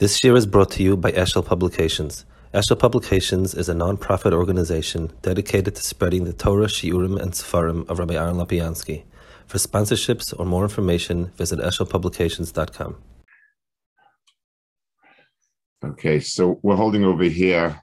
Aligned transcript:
This 0.00 0.24
year 0.24 0.34
is 0.34 0.44
brought 0.44 0.72
to 0.72 0.82
you 0.82 0.96
by 0.96 1.12
Eshel 1.12 1.46
Publications. 1.46 2.24
Eshel 2.52 2.76
Publications 2.76 3.54
is 3.54 3.68
a 3.68 3.74
non-profit 3.74 4.32
organization 4.32 5.12
dedicated 5.22 5.76
to 5.76 5.82
spreading 5.84 6.24
the 6.24 6.32
Torah, 6.32 6.66
Shiurim, 6.66 7.16
and 7.22 7.30
Sefarim 7.30 7.88
of 7.88 8.00
Rabbi 8.00 8.14
Aaron 8.14 8.34
Lopiansky. 8.34 9.04
For 9.46 9.58
sponsorships 9.58 10.34
or 10.36 10.46
more 10.46 10.64
information, 10.64 11.26
visit 11.36 11.60
eshelpublications.com. 11.60 12.96
Okay, 15.84 16.18
so 16.18 16.58
we're 16.64 16.74
holding 16.74 17.04
over 17.04 17.22
here 17.22 17.80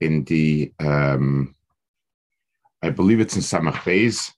in 0.00 0.22
the, 0.26 0.72
um, 0.78 1.56
I 2.80 2.90
believe 2.90 3.18
it's 3.18 3.34
in 3.34 3.42
Samach 3.42 3.82
Beis. 3.82 4.30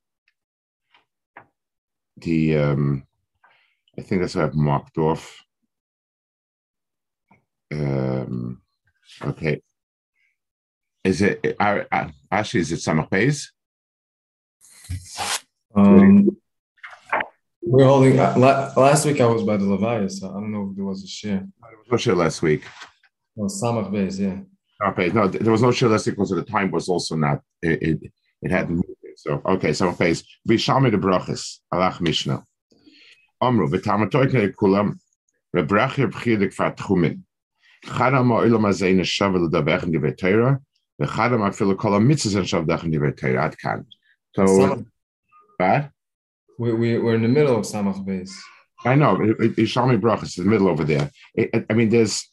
The, 2.17 2.57
um, 2.57 3.07
I 3.99 4.01
think 4.01 4.23
that's 4.23 4.35
what 4.35 4.47
I've 4.47 4.55
marked 4.55 4.97
off. 4.97 5.46
Um, 7.73 8.63
okay. 9.23 9.61
Is 11.05 11.23
it 11.23 11.57
uh, 11.61 11.85
actually? 12.31 12.61
Is 12.61 12.73
it 12.73 12.81
Samach 12.81 13.09
Beis? 13.11 13.49
Um, 15.75 16.37
we're 17.63 17.85
holding. 17.85 18.19
Uh, 18.19 18.35
la- 18.37 18.73
last 18.77 19.07
week 19.07 19.21
I 19.21 19.27
was 19.27 19.43
by 19.43 19.57
the 19.57 19.65
Levias, 19.65 20.13
so 20.13 20.31
I 20.31 20.35
don't 20.35 20.53
know 20.53 20.69
if 20.71 20.77
there 20.77 20.85
was 20.85 21.05
a 21.05 21.07
share. 21.07 21.47
There 21.61 21.79
was 21.79 21.91
no 21.91 21.97
share 21.97 22.15
last 22.15 22.43
week. 22.43 22.65
Oh, 23.39 23.43
Samach 23.45 23.91
Beis, 23.91 24.19
yeah. 24.19 24.41
Okay, 24.89 25.09
no, 25.09 25.29
there 25.29 25.53
was 25.53 25.63
no 25.63 25.73
share 25.73 25.89
last 25.89 26.07
week 26.07 26.17
because 26.17 26.31
the 26.31 26.43
time 26.43 26.71
was 26.71 26.89
also 26.89 27.15
not. 27.17 27.41
It 27.63 27.83
it, 27.83 28.13
it 28.43 28.51
hadn't 28.51 28.77
moved. 28.77 28.89
So 29.17 29.43
okay, 29.47 29.71
Samach 29.71 29.97
Beis. 29.97 30.25
Bishami 30.49 30.91
de 30.91 30.99
brachas 30.99 31.59
alach 31.73 32.01
mishnah. 32.01 32.45
Amru 33.41 33.69
v'tamatoy 33.69 34.55
kulam 34.55 34.99
rebrachir 35.55 36.11
b'chidik 36.11 36.53
fat 36.53 36.77
chumin. 36.77 37.23
Chadam 37.87 38.29
ha'olam 38.29 38.63
hazeh 38.63 38.95
neshav 38.95 39.35
l'davechen 39.35 39.93
divrei 39.93 40.17
Torah, 40.17 40.61
v'chadam 41.01 41.41
afilu 41.49 41.77
kol 41.79 41.93
ha'mitzvahs 41.93 42.35
neshav 42.35 42.67
l'davechen 42.67 42.93
divrei 42.93 43.17
Torah. 43.17 43.45
Ad 43.47 43.57
kan. 43.59 43.87
So, 44.35 44.45
Samach- 44.45 44.87
what? 45.59 45.91
We, 46.59 46.73
we, 46.73 46.99
we're 46.99 47.15
in 47.15 47.23
the 47.23 47.29
middle 47.29 47.57
of 47.57 47.65
Samach 47.65 48.05
Beis. 48.07 48.31
I 48.85 48.95
know. 48.95 49.17
Ishami 49.17 50.01
brachas 50.01 50.39
in 50.39 50.45
the 50.45 50.51
middle 50.51 50.69
over 50.69 50.85
there. 50.85 51.11
It- 51.35 51.67
I 51.71 51.75
mean, 51.75 51.89
there's. 51.89 52.29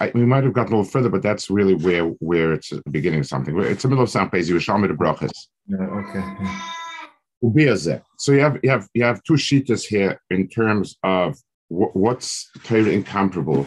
I, 0.00 0.10
we 0.14 0.24
might 0.24 0.42
have 0.42 0.54
gotten 0.54 0.72
a 0.72 0.76
little 0.78 0.90
further, 0.90 1.10
but 1.10 1.22
that's 1.22 1.50
really 1.50 1.74
where 1.74 2.04
where 2.04 2.52
it's 2.54 2.70
the 2.70 2.82
beginning 2.90 3.20
of 3.20 3.26
something. 3.26 3.56
It's 3.60 3.82
the 3.82 3.88
middle 3.88 4.04
of 4.04 4.10
San 4.10 4.30
Pezi. 4.30 4.52
Ishami 4.54 4.88
the 4.88 4.94
brachas. 4.94 5.30
Yeah, 5.66 5.86
okay. 5.86 6.24
yeah. 7.86 7.98
So 8.18 8.32
you 8.32 8.40
have 8.40 8.58
you 8.62 8.70
have 8.70 8.88
you 8.94 9.04
have 9.04 9.22
two 9.22 9.34
sheetas 9.34 9.84
here 9.86 10.20
in 10.30 10.48
terms 10.48 10.96
of 11.02 11.36
wh- 11.68 11.94
what's 11.94 12.50
Torah 12.64 12.86
incomparable 12.86 13.66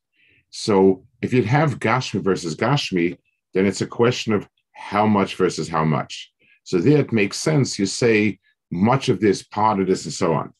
so 0.50 1.04
if 1.22 1.32
you'd 1.32 1.46
have 1.46 1.78
Gashmi 1.78 2.20
versus 2.22 2.56
Gashmi, 2.56 3.18
then 3.54 3.66
it's 3.66 3.80
a 3.80 3.86
question 3.86 4.32
of 4.32 4.48
how 4.72 5.06
much 5.06 5.36
versus 5.36 5.68
how 5.68 5.84
much. 5.84 6.32
So 6.64 6.78
there 6.78 7.00
it 7.00 7.12
makes 7.12 7.38
sense. 7.38 7.78
You 7.78 7.86
say 7.86 8.38
much 8.70 9.08
of 9.08 9.20
this, 9.20 9.42
part 9.42 9.80
of 9.80 9.86
this, 9.86 10.04
and 10.04 10.12
so 10.12 10.34
on. 10.34 10.52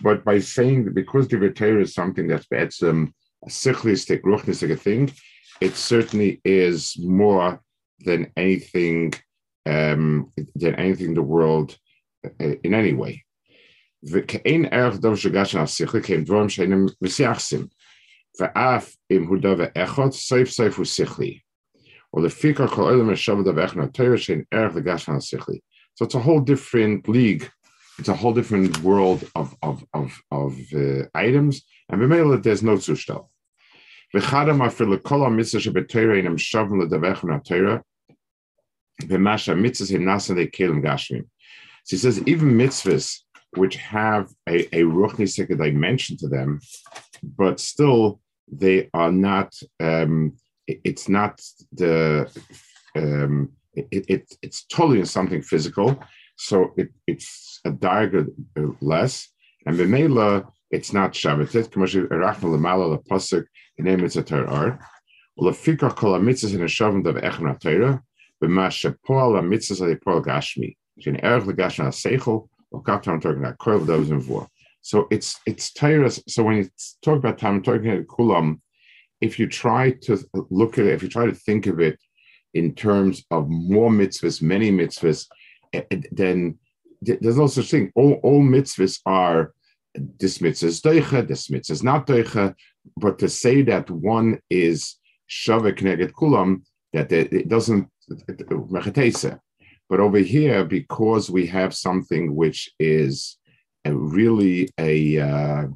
But 0.00 0.24
by 0.24 0.38
saying 0.40 0.84
that 0.84 0.94
because 0.94 1.28
the 1.28 1.50
Torah 1.50 1.82
is 1.82 1.94
something 1.94 2.26
that's 2.26 2.82
um, 2.82 3.14
a 3.44 3.48
sichlistic, 3.48 4.22
ruchnistic 4.22 4.78
thing, 4.78 5.10
it 5.60 5.76
certainly 5.76 6.40
is 6.44 6.96
more 6.98 7.60
than 8.00 8.32
anything 8.36 9.14
um, 9.66 10.32
than 10.56 10.74
anything 10.74 11.08
in 11.08 11.14
the 11.14 11.22
world 11.22 11.76
uh, 12.24 12.54
in 12.64 12.74
any 12.74 12.94
way. 12.94 13.24
וכאין 14.04 14.64
ערך 14.64 14.96
דוב 14.96 15.16
שגש 15.16 15.54
על 15.54 15.62
השכל, 15.62 16.00
כי 16.00 16.14
הם 16.14 16.24
דברים 16.24 16.48
שאינם 16.48 16.86
מסייחסים. 17.02 17.60
ואף 17.60 17.75
So 18.39 18.45
it's 26.05 26.15
a 26.15 26.19
whole 26.19 26.41
different 26.41 27.09
league. 27.09 27.49
It's 27.99 28.09
a 28.09 28.13
whole 28.13 28.33
different 28.33 28.83
world 28.83 29.23
of 29.35 29.55
of 29.63 29.83
of 29.93 30.21
of 30.31 30.57
uh, 30.73 31.03
items. 31.15 31.63
And 31.89 32.01
b'meila 32.01 32.43
there's 32.43 32.61
no 32.61 32.75
zushtel. 32.75 33.29
V'chadam 34.13 34.61
afir. 34.65 34.87
So 38.99 39.55
he 41.89 41.97
says 41.97 42.21
even 42.27 42.57
mitzvahs 42.57 43.19
which 43.55 43.77
have 43.77 44.29
a, 44.47 44.67
a 44.75 44.83
second 45.27 45.57
dimension 45.57 46.17
to 46.17 46.27
them, 46.27 46.59
but 47.23 47.59
still 47.59 48.19
they 48.51 48.89
are 48.93 49.11
not. 49.11 49.53
Um, 49.79 50.33
it- 50.67 50.81
it's 50.83 51.07
not 51.09 51.41
the. 51.71 52.29
Um, 52.95 53.51
it, 53.73 54.05
it 54.09 54.33
it's 54.41 54.65
totally 54.65 55.05
something 55.05 55.41
physical, 55.41 56.03
so 56.35 56.73
it, 56.77 56.89
it's 57.05 57.59
a 57.63 57.71
diagram 57.71 58.33
less, 58.81 59.29
and 59.65 59.77
b'meila 59.77 60.47
it's 60.71 60.93
not 60.93 61.13
shabbatit. 61.13 61.69
K'moshe 61.69 62.07
erachnu 62.07 62.57
lemala 62.57 62.97
lepasuk 62.97 63.45
The 63.77 63.83
name 63.83 64.03
it's 64.03 64.15
a 64.15 64.23
Torah. 64.23 64.79
Ulefikach 65.39 65.95
kol 65.95 66.19
hamitzvahs 66.19 66.55
in 66.55 66.61
a 66.61 66.65
shavim 66.65 67.03
dav 67.03 67.15
echem 67.15 67.59
Torah, 67.59 68.01
b'ma 68.41 68.67
shepoal 68.69 69.39
hamitzvahs 69.39 69.81
alepoal 69.81 70.23
gashmi. 70.25 70.75
Shin 70.99 71.23
erg 71.23 71.43
legashna 71.43 71.89
seichel 71.89 72.47
or 72.71 72.83
talking 72.83 73.37
about 73.37 73.57
korv 73.57 73.85
those 73.85 74.09
in 74.09 74.19
vor. 74.19 74.47
So 74.87 75.05
it's 75.11 75.37
it's 75.45 75.73
Torah. 75.73 76.09
So 76.09 76.43
when 76.43 76.55
you 76.55 76.69
talk 77.03 77.17
about 77.17 77.37
time 77.37 77.61
talking 77.61 77.91
about 77.91 78.07
kulam, 78.07 78.61
if 79.19 79.37
you 79.37 79.45
try 79.45 79.91
to 80.03 80.17
look 80.49 80.77
at 80.77 80.85
it, 80.85 80.93
if 80.93 81.03
you 81.03 81.09
try 81.09 81.25
to 81.25 81.33
think 81.33 81.67
of 81.67 81.81
it 81.81 81.99
in 82.53 82.73
terms 82.73 83.25
of 83.29 83.49
more 83.49 83.89
mitzvahs, 83.89 84.41
many 84.41 84.71
mitzvahs, 84.71 85.27
eh, 85.73 85.81
eh, 85.91 86.01
then 86.13 86.57
th- 87.05 87.19
there's 87.19 87.35
no 87.35 87.47
such 87.47 87.69
thing. 87.69 87.91
All, 87.95 88.13
all 88.23 88.41
mitzvahs 88.41 89.01
are 89.05 89.51
this 90.21 90.39
mitzvah 90.39 90.67
is 90.67 90.79
doicha, 90.79 91.27
this 91.27 91.49
mitzvah 91.49 91.73
is 91.73 91.83
not 91.83 92.07
doicha. 92.07 92.55
But 92.95 93.19
to 93.19 93.27
say 93.27 93.63
that 93.63 93.91
one 93.91 94.39
is 94.49 94.95
shavik 95.29 95.79
neged 95.79 96.13
kulam, 96.13 96.61
that 96.93 97.11
it, 97.11 97.33
it 97.33 97.49
doesn't 97.49 97.89
mechatesa. 98.09 99.37
But 99.89 99.99
over 99.99 100.19
here, 100.19 100.63
because 100.63 101.29
we 101.29 101.45
have 101.47 101.75
something 101.75 102.33
which 102.33 102.71
is 102.79 103.37
a 103.87 103.95
really 103.95 104.69
a 104.79 105.19
uh, 105.19 105.67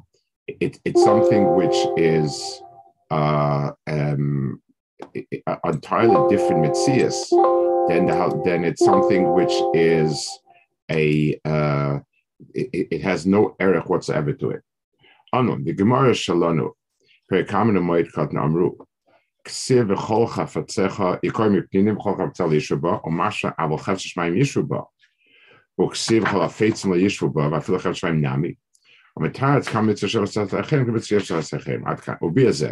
it, 0.46 0.78
it's 0.84 1.02
something 1.02 1.54
which 1.54 1.78
is 1.96 2.62
uh, 3.10 3.70
um, 3.86 4.60
entirely 5.64 6.20
different 6.34 6.64
mitzias 6.64 7.18
than 7.88 8.06
the 8.06 8.42
then 8.44 8.64
it's 8.64 8.84
something 8.84 9.32
which 9.32 9.54
is 9.74 10.12
a 10.90 11.38
uh, 11.44 11.98
it, 12.54 12.88
it, 12.90 13.02
has 13.02 13.24
no 13.26 13.54
erich 13.60 13.88
whatsoever 13.88 14.32
to 14.32 14.50
it. 14.50 14.62
Anon 15.32 15.64
the 15.64 15.72
Gemara 15.72 16.12
Shalanu. 16.12 16.70
Perikamin 17.30 17.78
amoyed 17.78 18.08
katan 18.14 18.36
amru 18.36 18.72
ksiv 19.46 19.86
v'chol 19.90 20.26
fatzecha 20.28 21.20
ikor 21.22 21.48
mipninim 21.50 21.96
cholcha 21.96 22.30
chafatzal 22.30 22.52
yishuba 22.52 23.02
umasha 23.04 23.54
avol 23.58 23.80
chafshesh 23.80 24.16
mayim 24.16 24.36
yishuba 24.36 24.84
ישו 25.71 25.77
בו. 25.77 25.87
וכסיב 25.87 26.29
כל 26.29 26.41
החפצים 26.41 26.93
לא 26.93 26.97
ישו 26.97 27.29
בו, 27.29 27.51
ואפילו 27.51 27.79
חפץ 27.79 27.93
שמיים 27.93 28.25
נמי. 28.25 28.53
ומתאר 29.17 29.57
את 29.57 29.67
כמה 29.67 29.81
מצווה 29.81 30.09
של 30.09 30.23
עשת 30.23 30.53
לכם, 30.53 30.85
כמצווה 30.85 31.19
של 31.19 31.35
עשיכם, 31.35 31.81
עד 31.85 31.99
כאן. 31.99 32.13
ובי 32.21 32.47
הזה, 32.47 32.71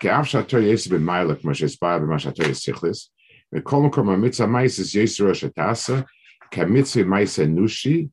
כי 0.00 0.10
אף 0.10 0.26
שהתור 0.26 0.60
יש 0.60 0.88
במיילה, 0.88 1.34
כמו 1.34 1.54
שהסבר 1.54 1.98
במה 1.98 2.18
שהתור 2.18 2.46
יש 2.46 2.58
שכלס, 2.58 3.12
וכל 3.54 3.76
מקום 3.76 4.08
המצווה 4.08 4.48
מייסס 4.48 4.94
יש 4.94 5.20
ראש 5.20 5.44
התעשה, 5.44 6.00
כמצווה 6.50 7.04
מייסה 7.04 7.46
נושי, 7.46 8.06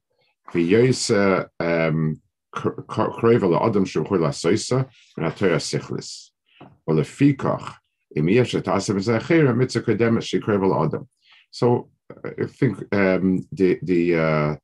ויועסה 0.56 1.40
קרוב 2.88 3.44
על 3.44 3.54
האדם 3.54 3.86
שהוא 3.86 4.06
יכול 4.06 4.22
לעשויסה, 4.22 4.82
מן 5.18 5.26
התור 5.26 5.48
השכלס. 5.48 6.34
ולפיכך, 6.88 7.78
אם 8.20 8.30
יש 8.30 8.52
שתעשה 8.52 8.94
בזה 8.94 9.18
אחר, 9.18 9.50
המצווה 9.50 9.86
קודמת 9.86 10.22
שקרב 10.22 10.64
על 10.64 10.70
האדם. 10.74 11.02
So 11.56 11.66
I 12.25 12.47
think 12.47 12.79
um, 12.95 13.47
the 13.53 13.79
the 13.83 14.19
uh, 14.19 14.57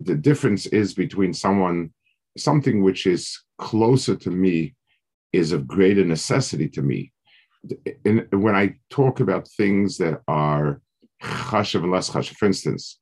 the 0.00 0.14
difference 0.14 0.66
is 0.66 0.94
between 0.94 1.32
someone 1.34 1.92
something 2.36 2.82
which 2.82 3.06
is 3.06 3.40
closer 3.58 4.16
to 4.16 4.30
me 4.30 4.74
is 5.32 5.52
of 5.52 5.66
greater 5.66 6.04
necessity 6.04 6.68
to 6.68 6.82
me 6.82 7.12
in, 8.04 8.26
when 8.30 8.54
I 8.54 8.76
talk 8.90 9.20
about 9.20 9.48
things 9.48 9.98
that 9.98 10.20
are 10.28 10.80
chashav 11.22 11.82
and 11.82 11.92
less 11.92 12.10
chashav, 12.10 12.36
for 12.36 12.46
instance, 12.46 12.98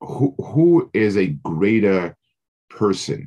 who, 0.00 0.34
who 0.38 0.90
is 0.94 1.16
a 1.16 1.26
greater 1.26 2.16
person, 2.70 3.26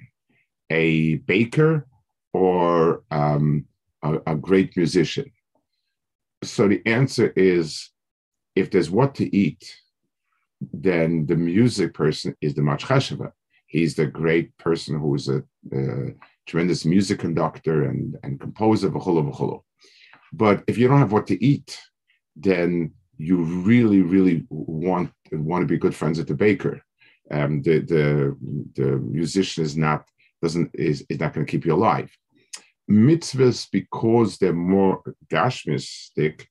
a 0.69 1.15
baker 1.15 1.87
or 2.33 3.03
um, 3.11 3.65
a, 4.03 4.19
a, 4.27 4.35
great 4.35 4.75
musician? 4.75 5.31
So 6.43 6.67
the 6.67 6.81
answer 6.85 7.31
is 7.35 7.91
if 8.55 8.71
there's 8.71 8.89
what 8.89 9.15
to 9.15 9.35
eat, 9.35 9.75
then 10.71 11.25
the 11.25 11.35
music 11.35 11.93
person 11.93 12.35
is 12.41 12.53
the 12.53 12.61
much 12.61 12.85
chashava. 12.85 13.31
He's 13.67 13.95
the 13.95 14.05
great 14.05 14.55
person 14.57 14.99
who 14.99 15.15
is 15.15 15.27
a, 15.29 15.43
a 15.73 16.13
tremendous 16.47 16.85
music 16.85 17.19
conductor 17.19 17.85
and, 17.85 18.17
and 18.23 18.39
composer, 18.39 18.89
v'cholo, 18.89 19.31
v'cholo. 19.31 19.63
But 20.31 20.63
if 20.67 20.77
you 20.77 20.87
don't 20.87 20.99
have 20.99 21.11
what 21.11 21.27
to 21.27 21.43
eat, 21.43 21.79
then 22.35 22.93
you 23.17 23.37
really, 23.37 24.01
really 24.01 24.45
want 24.49 25.11
want 25.31 25.61
to 25.63 25.67
be 25.67 25.77
good 25.77 25.95
friends 25.95 26.17
with 26.17 26.27
the 26.27 26.35
baker. 26.35 26.81
Um, 27.31 27.61
the 27.61 27.79
the 27.79 28.37
the 28.75 28.97
musician 28.97 29.63
is 29.63 29.77
not 29.77 30.07
doesn't 30.41 30.71
is, 30.73 31.05
is 31.09 31.19
not 31.19 31.33
going 31.33 31.45
to 31.45 31.51
keep 31.51 31.65
you 31.65 31.73
alive. 31.73 32.09
Mitzvahs, 32.89 33.67
because 33.71 34.37
they're 34.37 34.53
more 34.53 35.01
gashmistic, 35.31 36.45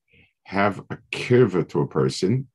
have 0.45 0.79
a 0.89 0.97
curve 1.11 1.67
to 1.67 1.81
a 1.81 1.87
person, 1.87 2.47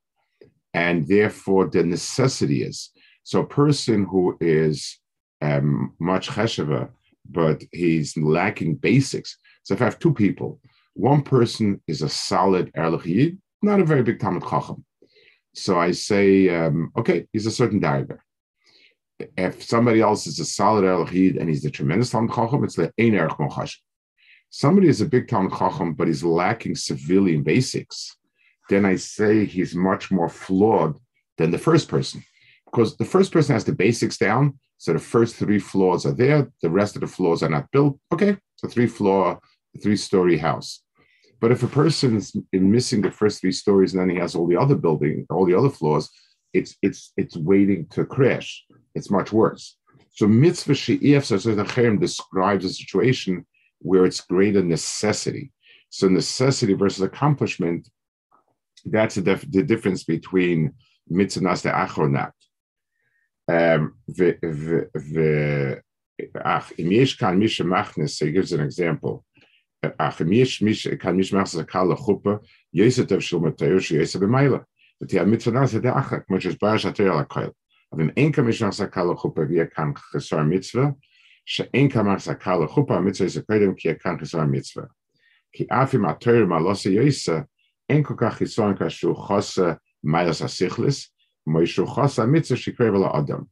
and 0.74 1.06
therefore 1.06 1.68
the 1.68 1.82
necessity 1.82 2.62
is. 2.62 2.90
So 3.22 3.40
a 3.40 3.46
person 3.46 4.04
who 4.04 4.36
is 4.40 4.98
um, 5.40 5.94
much 5.98 6.28
cheshava, 6.28 6.90
but 7.28 7.62
he's 7.72 8.16
lacking 8.16 8.76
basics. 8.76 9.36
So 9.62 9.74
if 9.74 9.82
I 9.82 9.84
have 9.84 9.98
two 9.98 10.14
people, 10.14 10.60
one 10.94 11.22
person 11.22 11.80
is 11.86 12.02
a 12.02 12.08
solid 12.08 12.72
Erlich 12.74 13.36
not 13.62 13.80
a 13.80 13.84
very 13.84 14.02
big 14.02 14.20
Talmud 14.20 14.44
Chacham. 14.48 14.84
So 15.54 15.78
I 15.78 15.90
say, 15.90 16.48
um, 16.48 16.92
okay, 16.96 17.26
he's 17.32 17.46
a 17.46 17.50
certain 17.50 17.80
dagger. 17.80 18.22
If 19.36 19.64
somebody 19.64 20.00
else 20.00 20.26
is 20.26 20.38
a 20.38 20.44
solid 20.44 20.84
Erlich 20.84 21.36
and 21.38 21.48
he's 21.48 21.64
a 21.64 21.70
tremendous 21.70 22.10
Talmud 22.10 22.34
Chacham, 22.34 22.64
it's 22.64 22.76
the 22.76 22.92
Ein 23.00 23.14
Erich 23.14 23.32
Mochash. 23.32 23.76
Somebody 24.50 24.88
is 24.88 25.00
a 25.00 25.06
big 25.06 25.28
Talmud 25.28 25.52
Chacham, 25.52 25.94
but 25.94 26.06
he's 26.06 26.22
lacking 26.22 26.76
civilian 26.76 27.42
basics. 27.42 28.16
Then 28.68 28.84
I 28.84 28.96
say 28.96 29.44
he's 29.44 29.74
much 29.74 30.10
more 30.10 30.28
flawed 30.28 30.96
than 31.36 31.50
the 31.50 31.58
first 31.58 31.88
person. 31.88 32.22
Because 32.66 32.96
the 32.96 33.04
first 33.04 33.32
person 33.32 33.54
has 33.54 33.64
the 33.64 33.72
basics 33.72 34.18
down, 34.18 34.58
so 34.76 34.92
the 34.92 34.98
first 34.98 35.36
three 35.36 35.58
floors 35.58 36.04
are 36.06 36.12
there, 36.12 36.50
the 36.62 36.70
rest 36.70 36.94
of 36.94 37.00
the 37.00 37.06
floors 37.06 37.42
are 37.42 37.48
not 37.48 37.70
built. 37.72 37.98
Okay, 38.12 38.36
a 38.62 38.68
three 38.68 38.86
floor, 38.86 39.40
three 39.82 39.96
story 39.96 40.36
house. 40.36 40.82
But 41.40 41.52
if 41.52 41.62
a 41.62 41.68
person 41.68 42.16
is 42.16 42.36
missing 42.52 43.00
the 43.00 43.10
first 43.10 43.40
three 43.40 43.52
stories 43.52 43.94
and 43.94 44.02
then 44.02 44.10
he 44.10 44.16
has 44.16 44.34
all 44.34 44.46
the 44.46 44.56
other 44.56 44.74
building, 44.74 45.26
all 45.30 45.46
the 45.46 45.54
other 45.54 45.70
floors, 45.70 46.10
it's 46.52 46.76
it's 46.82 47.12
it's 47.16 47.36
waiting 47.36 47.86
to 47.90 48.04
crash. 48.04 48.64
It's 48.94 49.10
much 49.10 49.32
worse. 49.32 49.76
So 50.10 50.26
mitzvah 50.26 50.74
she'if 50.74 51.28
describes 51.28 52.64
a 52.64 52.70
situation 52.70 53.46
where 53.80 54.04
it's 54.04 54.20
greater 54.20 54.64
necessity. 54.64 55.52
So 55.90 56.08
necessity 56.08 56.72
versus 56.72 57.02
accomplishment, 57.02 57.88
that's 58.84 59.16
the, 59.16 59.22
def- 59.22 59.50
the 59.50 59.62
difference 59.62 60.04
between 60.04 60.74
mitzvah 61.08 61.44
nasta 61.44 61.70
achronat. 61.70 62.32
Um, 63.48 63.94
ach, 66.44 66.72
im 66.78 66.92
yesh 66.92 67.16
kan 67.16 67.38
misha 67.38 67.64
machnes, 67.64 68.18
he 68.22 68.32
gives 68.32 68.52
an 68.52 68.60
example. 68.60 69.24
ach 69.98 70.20
mich 70.20 70.88
kann 70.98 71.16
mich 71.16 71.32
machs 71.32 71.56
a 71.56 71.64
kale 71.64 71.94
gruppe 71.94 72.40
jeset 72.72 73.08
der 73.08 73.20
schon 73.20 73.42
mit 73.42 73.60
der 73.60 73.78
jeset 73.78 74.20
be 74.20 74.26
maila 74.26 74.64
dat 75.00 75.12
ja 75.12 75.24
mit 75.24 75.44
vanaas 75.44 75.80
der 75.80 75.96
ach 75.96 76.12
mach 76.28 76.44
es 76.44 76.56
baas 76.56 76.84
at 76.84 76.96
der 76.96 77.24
kail 77.24 77.52
aber 77.90 78.02
im 78.02 78.12
enka 78.16 78.42
mich 78.42 78.60
machs 78.60 78.80
a 78.80 78.88
kale 78.88 79.14
gruppe 79.14 79.48
wie 79.48 79.64
kann 79.66 79.94
gesar 80.12 80.44
mitzwe 80.44 80.96
she 81.44 81.64
enka 81.72 82.02
machs 82.02 82.28
a 82.28 82.34
kale 82.34 82.66
gruppe 82.66 83.00
mit 83.00 83.16
ze 83.16 83.42
kaidem 83.42 83.76
ki 83.76 83.94
kann 83.94 84.18
gesar 84.18 84.48
mitzwe 84.48 84.88
ki 85.54 85.66
af 85.70 85.94
im 85.94 86.04
atel 86.04 86.46
ma 86.46 86.58
los 86.58 86.84
jesa 87.88 87.96
enko 87.96 88.18
ka 88.18 88.30
gesar 88.30 88.78
ka 88.78 88.88
shu 88.88 89.14
khos 89.14 89.58
maila 90.04 90.34
sa 90.34 90.46
sikhlis 90.46 91.08
mo 91.46 91.64
shu 91.64 91.84
khos 91.84 92.18
a 92.18 92.26
mitzwe 92.26 92.56
shi 92.56 92.72
krevel 92.72 93.14
adam 93.14 93.48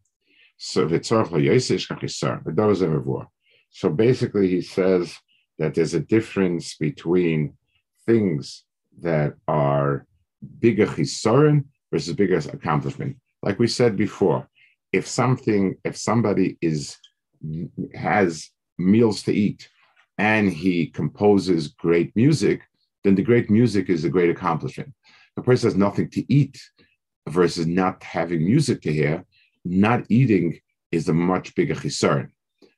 so 0.57 0.87
vitzor 0.87 1.27
jesa 1.29 1.75
is 1.75 1.87
ka 1.87 1.95
gesar 1.95 2.43
that 2.45 3.27
so 3.71 3.91
basically 3.91 4.49
he 4.49 4.61
says 4.61 5.19
that 5.59 5.75
there's 5.75 5.95
a 5.95 6.01
difference 6.01 6.77
between 6.77 7.55
things 8.07 8.65
that 9.01 9.35
are 9.49 10.07
bigger 10.61 10.87
chisaron 10.87 11.65
versus 11.91 12.15
bigger 12.15 12.39
accomplishment. 12.39 13.17
Like 13.43 13.59
we 13.59 13.67
said 13.67 13.97
before, 13.97 14.49
if 14.93 15.07
something, 15.07 15.77
if 15.85 15.97
somebody 15.97 16.57
is 16.61 16.97
has 17.95 18.51
meals 18.79 19.23
to 19.23 19.33
eat 19.33 19.69
and 20.19 20.51
he 20.51 20.87
composes 20.87 21.69
great 21.69 22.15
music, 22.17 22.63
then 23.07 23.15
the 23.15 23.23
great 23.23 23.49
music 23.51 23.89
is 23.89 24.05
a 24.05 24.11
great 24.11 24.31
accomplishment. 24.31 24.93
A 25.37 25.43
person 25.43 25.69
has 25.69 25.77
nothing 25.77 26.11
to 26.11 26.33
eat 26.33 26.61
versus 27.29 27.67
not 27.67 28.03
having 28.03 28.45
music 28.45 28.83
to 28.83 28.93
hear, 28.93 29.25
not 29.65 30.05
eating 30.09 30.59
is 30.91 31.09
a 31.09 31.13
much 31.13 31.55
bigger 31.55 31.75
chisaron. 31.75 32.31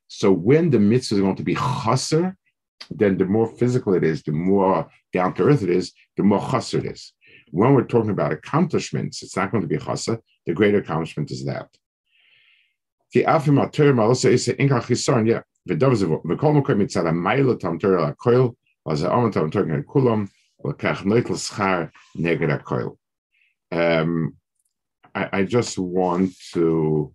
So 0.08 0.30
when 0.32 0.70
the 0.70 0.78
mitzvah 0.78 1.14
is 1.14 1.20
going 1.20 1.36
to 1.36 1.42
be 1.42 1.54
chaser, 1.54 2.36
then 2.90 3.16
the 3.16 3.24
more 3.24 3.46
physical 3.46 3.94
it 3.94 4.04
is, 4.04 4.22
the 4.22 4.32
more 4.32 4.88
down 5.12 5.34
to 5.34 5.44
earth 5.44 5.62
it 5.62 5.70
is, 5.70 5.92
the 6.16 6.22
more 6.22 6.40
chasser 6.50 6.78
it 6.78 6.86
is. 6.86 7.12
When 7.50 7.74
we're 7.74 7.84
talking 7.84 8.10
about 8.10 8.32
accomplishments, 8.32 9.22
it's 9.22 9.36
not 9.36 9.50
going 9.50 9.62
to 9.62 9.68
be 9.68 9.78
chasser. 9.78 10.20
The 10.46 10.52
greater 10.54 10.78
accomplishment 10.78 11.30
is 11.30 11.44
that. 11.46 11.68
Yeah, 13.14 13.34
v'davzevo. 18.86 18.86
V'kol 18.86 18.86
mokom 18.86 18.86
mitzad 18.86 18.86
amayla 18.86 18.86
tam 18.86 18.86
ter 18.86 18.86
la 18.86 18.86
koil. 18.86 18.86
Was 18.86 19.02
a 19.02 19.12
amen 19.12 19.32
tam 19.32 19.50
ter 19.50 19.64
ngal 19.64 19.82
kulam. 19.84 20.28
V'kach 20.64 21.04
noitel 21.04 21.36
schar 21.36 21.90
neged 22.16 22.64
koil. 22.64 22.96
Um, 23.70 24.36
I 25.14 25.42
just 25.42 25.78
want 25.78 26.32
to 26.52 27.12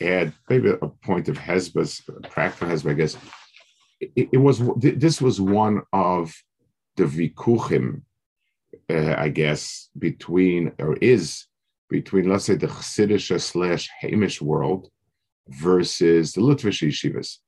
add 0.00 0.32
maybe 0.48 0.70
a 0.70 0.88
point 0.88 1.28
of 1.28 1.38
Hezbollah, 1.38 2.30
practical 2.30 2.68
Hezbollah, 2.68 2.90
I 2.90 2.94
guess 2.94 3.16
it, 4.00 4.28
it, 4.32 4.38
was 4.38 4.60
this 4.76 5.20
was 5.20 5.40
one 5.40 5.82
of 5.92 6.34
the 6.96 7.04
vikuchim, 7.04 8.02
uh, 8.90 9.14
I 9.16 9.28
guess, 9.28 9.88
between 9.98 10.72
or 10.78 10.96
is 10.96 11.46
between 11.88 12.28
let's 12.28 12.44
say 12.44 12.56
the 12.56 12.66
Chassidish 12.66 13.40
slash 13.40 13.88
Hamish 14.00 14.40
world 14.42 14.88
versus 15.48 16.32
the 16.32 16.40
Litvish 16.40 16.86
yeshivas. 16.86 17.38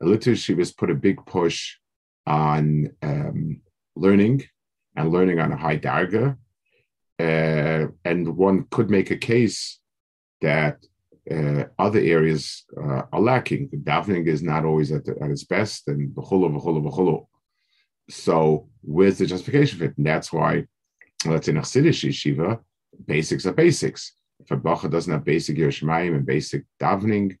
The 0.00 0.06
Litvish 0.06 0.54
yeshivas 0.54 0.76
put 0.76 0.90
a 0.90 0.94
big 0.94 1.24
push 1.26 1.76
on 2.26 2.90
um, 3.02 3.60
learning 3.94 4.44
and 4.96 5.10
learning 5.10 5.38
on 5.40 5.52
a 5.52 5.56
high 5.56 5.78
darga, 5.78 6.36
uh, 7.18 7.86
and 8.04 8.36
one 8.36 8.66
could 8.70 8.90
make 8.90 9.10
a 9.10 9.16
case 9.16 9.78
that 10.40 10.78
uh, 11.30 11.64
other 11.78 11.98
areas 11.98 12.64
uh, 12.76 13.02
are 13.12 13.20
lacking. 13.20 13.68
Davening 13.68 14.26
is 14.26 14.42
not 14.42 14.64
always 14.64 14.92
at, 14.92 15.04
the, 15.04 15.16
at 15.22 15.30
its 15.30 15.44
best, 15.44 15.88
and 15.88 16.14
b'cholo, 16.14 16.50
b'cholo, 16.50 16.82
b'cholo. 16.84 17.26
So 18.08 18.68
where's 18.82 19.18
the 19.18 19.26
justification 19.26 19.78
for 19.78 19.84
it? 19.86 19.96
And 19.96 20.06
that's 20.06 20.32
why, 20.32 20.66
let's 21.24 21.48
in 21.48 21.56
a 21.56 21.60
yeshiva, 21.60 22.60
basics 23.06 23.46
are 23.46 23.52
basics. 23.52 24.12
If 24.38 24.50
a 24.50 24.56
bacha 24.56 24.88
doesn't 24.88 25.12
have 25.12 25.24
basic 25.24 25.56
Yerushalayim 25.56 26.14
and 26.14 26.26
basic 26.26 26.64
davening, 26.80 27.38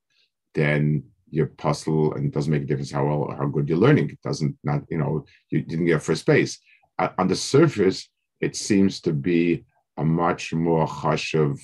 then 0.54 1.04
you're 1.30 1.46
puzzle 1.46 2.14
and 2.14 2.26
it 2.26 2.32
doesn't 2.32 2.52
make 2.52 2.62
a 2.62 2.66
difference 2.66 2.90
how 2.90 3.04
well 3.04 3.34
how 3.36 3.46
good 3.46 3.68
you're 3.68 3.78
learning. 3.78 4.10
It 4.10 4.22
doesn't 4.22 4.56
not 4.64 4.82
you 4.90 4.98
know 4.98 5.24
you 5.50 5.62
didn't 5.62 5.86
get 5.86 6.02
first 6.02 6.26
base. 6.26 6.58
Uh, 6.98 7.08
on 7.18 7.28
the 7.28 7.36
surface, 7.36 8.08
it 8.40 8.56
seems 8.56 9.00
to 9.02 9.12
be 9.12 9.64
a 9.96 10.04
much 10.04 10.52
more 10.52 10.86
hush 10.86 11.34
of 11.34 11.60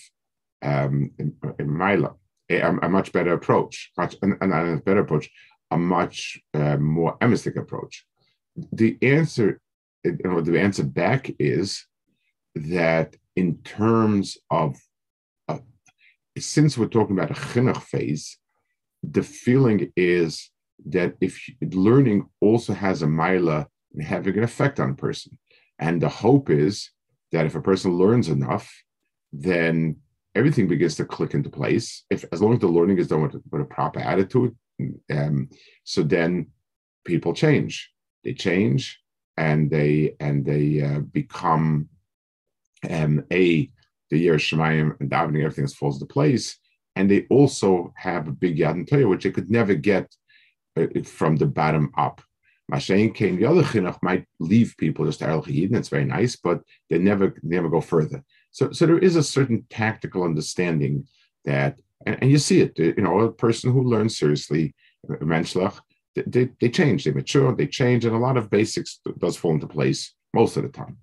um, 0.63 1.11
in, 1.19 1.35
in 1.59 1.77
Mila, 1.77 2.15
a, 2.49 2.61
a, 2.61 2.89
much 2.89 3.13
better 3.13 3.33
approach, 3.33 3.91
much 3.99 4.17
and, 4.23 4.37
and 4.41 4.53
a 4.53 4.77
better 4.77 5.01
approach, 5.01 5.29
a 5.71 5.77
much 5.77 6.41
uh, 6.55 6.77
more 6.77 7.17
emistic 7.21 7.57
approach. 7.57 8.07
The 8.73 8.97
answer, 9.03 9.61
you 10.05 10.19
know, 10.25 10.41
the 10.41 10.61
answer 10.61 10.85
back 10.85 11.31
is 11.39 11.85
that 12.55 13.17
in 13.35 13.59
terms 13.63 14.37
of, 14.51 14.77
uh, 15.49 15.59
since 16.39 16.79
we're 16.79 16.87
talking 16.87 17.19
about 17.19 17.31
a 17.31 17.41
chinuch 17.41 17.83
phase, 17.83 18.39
the 19.03 19.23
feeling 19.23 19.93
is 19.97 20.51
that 20.87 21.15
if 21.21 21.41
learning 21.73 22.27
also 22.41 22.73
has 22.73 23.03
a 23.03 23.07
mila 23.07 23.67
having 24.01 24.37
an 24.39 24.45
effect 24.45 24.81
on 24.81 24.91
a 24.91 24.95
person, 24.95 25.39
and 25.79 26.01
the 26.01 26.09
hope 26.09 26.51
is 26.51 26.91
that 27.33 27.47
if 27.47 27.55
a 27.55 27.61
person 27.61 27.93
learns 27.93 28.29
enough, 28.29 28.73
then 29.33 29.97
everything 30.35 30.69
begins 30.69 30.97
to 30.97 31.05
click 31.05 31.35
into 31.35 31.51
place. 31.51 32.05
If 32.11 32.25
as 32.33 32.41
long 32.41 32.55
as 32.55 32.61
the 32.61 32.69
learning 32.69 32.99
is 32.99 33.09
done 33.09 33.23
with, 33.23 33.35
with 33.51 33.63
a 33.63 33.67
proper 33.67 34.01
attitude, 34.01 34.57
um, 35.11 35.49
so 35.85 36.03
then 36.03 36.49
people 37.05 37.35
change. 37.35 37.91
They 38.25 38.35
change, 38.35 39.01
and 39.37 39.71
they 39.71 40.15
and 40.21 40.45
they 40.45 40.83
uh, 40.83 41.01
become 41.01 41.89
um, 42.89 43.25
a 43.33 43.71
the 44.11 44.19
year 44.19 44.35
of 44.35 44.41
Shemayim 44.41 45.01
and 45.01 45.11
davening, 45.11 45.43
everything 45.43 45.67
falls 45.69 45.97
into 45.97 46.13
place, 46.13 46.59
and 46.97 47.11
they 47.11 47.27
also 47.31 47.93
have 47.97 48.29
a 48.29 48.33
big 48.33 48.59
yad 48.59 48.73
and 48.73 48.89
Torah, 48.89 49.09
which 49.09 49.25
they 49.25 49.31
could 49.31 49.51
never 49.51 49.75
get 49.75 50.15
uh, 50.77 50.87
from 51.05 51.37
the 51.37 51.47
bottom 51.47 51.93
up. 51.97 52.23
Mashayin 52.71 53.15
came 53.15 53.37
the 53.37 53.45
other 53.45 53.63
chinuch 53.63 53.99
might 54.03 54.25
leave 54.39 54.75
people 54.79 55.05
just 55.05 55.21
Erel 55.21 55.45
and 55.47 55.77
it's 55.77 55.89
very 55.89 56.05
nice, 56.05 56.37
but 56.37 56.63
they 56.89 56.99
never 56.99 57.35
they 57.43 57.57
never 57.57 57.69
go 57.69 57.81
further. 57.81 58.23
So 58.51 58.73
so 58.73 58.87
there 58.87 58.99
is 58.99 59.17
a 59.17 59.23
certain 59.23 59.67
tactical 59.69 60.23
understanding 60.23 61.07
that, 61.45 61.81
and, 62.07 62.19
and 62.21 62.31
you 62.31 62.39
see 62.39 62.61
it. 62.61 62.79
You 62.79 63.03
know, 63.03 63.21
a 63.21 63.33
person 63.33 63.73
who 63.73 63.83
learns 63.83 64.19
seriously, 64.19 64.75
Menschlach, 65.09 65.81
they, 66.15 66.51
they 66.61 66.69
change, 66.69 67.05
they 67.05 67.11
mature, 67.11 67.55
they 67.55 67.67
change, 67.67 68.05
and 68.05 68.15
a 68.15 68.19
lot 68.19 68.37
of 68.37 68.51
basics 68.51 69.01
does 69.19 69.37
fall 69.37 69.53
into 69.53 69.67
place 69.67 70.15
most 70.33 70.57
of 70.57 70.63
the 70.63 70.69
time. 70.69 70.97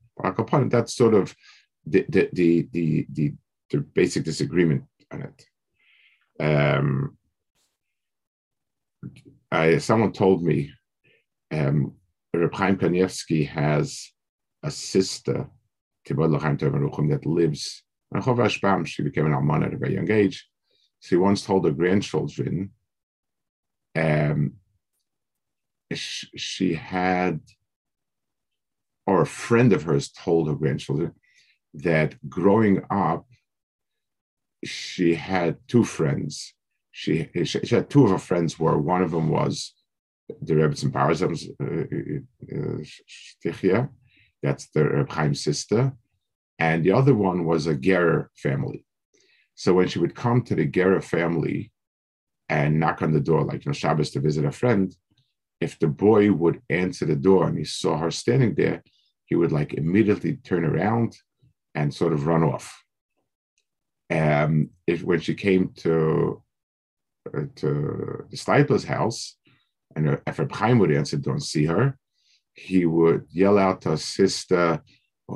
That's 0.70 0.96
sort 0.96 1.14
of 1.14 1.36
the 1.86 2.06
the 2.10 2.30
the 2.34 2.68
the, 2.72 3.08
the, 3.12 3.34
the 3.70 3.78
basic 3.80 4.24
disagreement 4.24 4.84
on 5.12 5.24
it. 5.24 5.46
Um, 6.40 7.18
I, 9.52 9.78
someone 9.80 10.14
told 10.14 10.44
me 10.44 10.72
um, 11.52 11.96
Reb 12.34 12.54
Chaim 12.54 12.78
Kanievsky 12.78 13.48
has 13.50 14.12
a 14.64 14.72
sister, 14.72 15.50
that 17.10 17.26
lives 17.26 17.84
in 18.14 18.22
Chovash 18.22 18.88
She 18.88 19.04
became 19.04 19.26
an 19.26 19.34
almana 19.34 19.68
at 19.68 19.74
a 19.74 19.78
very 19.78 19.96
young 19.96 20.12
age. 20.12 20.48
She 21.00 21.16
once 21.16 21.42
told 21.44 21.66
her 21.66 21.72
grandchildren 21.72 22.72
um, 23.96 24.54
she 25.94 26.74
had, 26.74 27.40
or 29.08 29.22
a 29.22 29.26
friend 29.26 29.74
of 29.74 29.84
hers 29.84 30.10
told 30.10 30.48
her 30.48 30.56
grandchildren 30.56 31.14
that 31.74 32.16
growing 32.30 32.84
up, 32.90 33.26
she 34.64 35.16
had 35.16 35.58
two 35.68 35.84
friends. 35.84 36.54
She, 36.92 37.30
she, 37.44 37.60
she 37.60 37.76
had 37.76 37.90
two 37.90 38.06
of 38.06 38.12
her 38.12 38.18
friends 38.18 38.60
where 38.60 38.78
one 38.78 39.02
of 39.02 39.12
them 39.12 39.30
was 39.30 39.74
the 40.42 40.54
Rebbetzin 40.54 40.92
Parzam's 40.92 41.48
Stichia, 43.44 43.76
uh, 43.76 43.84
uh, 43.84 43.88
that's 44.44 44.70
the 44.70 44.88
Reb 44.88 45.10
Chaim's 45.10 45.44
sister, 45.44 45.94
and 46.58 46.84
the 46.84 46.92
other 46.92 47.16
one 47.16 47.46
was 47.46 47.68
a 47.68 47.76
Gerer 47.76 48.28
family. 48.36 48.86
So 49.56 49.74
when 49.74 49.88
she 49.88 50.00
would 50.00 50.16
come 50.16 50.42
to 50.44 50.56
the 50.56 50.68
Gerer 50.68 51.04
family 51.04 51.72
and 52.48 52.80
knock 52.80 53.02
on 53.02 53.12
the 53.12 53.20
door, 53.20 53.44
like 53.44 53.66
you 53.66 53.70
know, 53.70 53.74
Shabbos 53.74 54.12
to 54.12 54.20
visit 54.20 54.46
a 54.46 54.52
friend, 54.52 54.96
if 55.60 55.78
the 55.80 55.88
boy 55.88 56.32
would 56.32 56.62
answer 56.70 57.06
the 57.06 57.16
door 57.16 57.48
and 57.48 57.58
he 57.58 57.66
saw 57.66 57.98
her 57.98 58.12
standing 58.12 58.56
there, 58.56 58.84
he 59.26 59.36
would 59.36 59.52
like 59.52 59.74
immediately 59.74 60.36
turn 60.38 60.64
around 60.64 61.18
and 61.76 61.94
sort 61.94 62.14
of 62.14 62.26
run 62.26 62.44
off. 62.44 62.84
Um, 64.12 64.70
if 64.88 65.04
when 65.04 65.20
she 65.20 65.36
came 65.36 65.72
to 65.78 66.42
uh, 67.28 67.44
to 67.58 68.26
the 68.30 68.38
Steipler's 68.38 68.84
house, 68.84 69.38
and 69.96 70.08
Reb 70.08 70.52
Chaim 70.52 70.80
would 70.80 70.92
answer, 70.92 71.18
don't 71.18 71.44
see 71.44 71.66
her, 71.66 71.98
he 72.54 72.86
would 72.86 73.28
yell 73.30 73.58
out 73.58 73.82
to 73.82 73.92
his 73.92 74.06
sister, 74.06 74.82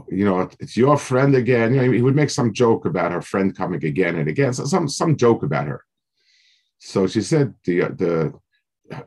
you 0.10 0.26
know, 0.26 0.50
it's 0.60 0.78
your 0.78 0.98
friend 0.98 1.36
again. 1.36 1.74
You 1.74 1.82
know, 1.82 1.92
he 1.92 2.02
would 2.02 2.16
make 2.16 2.30
some 2.30 2.54
joke 2.54 2.86
about 2.86 3.12
her 3.12 3.22
friend 3.22 3.56
coming 3.56 3.84
again 3.86 4.16
and 4.18 4.28
again, 4.28 4.54
so 4.54 4.66
some 4.66 4.88
some 4.88 5.16
joke 5.16 5.44
about 5.44 5.68
her. 5.68 5.84
So 6.80 7.08
she 7.08 7.22
said 7.22 7.54
the 7.66 7.82
the 7.82 8.34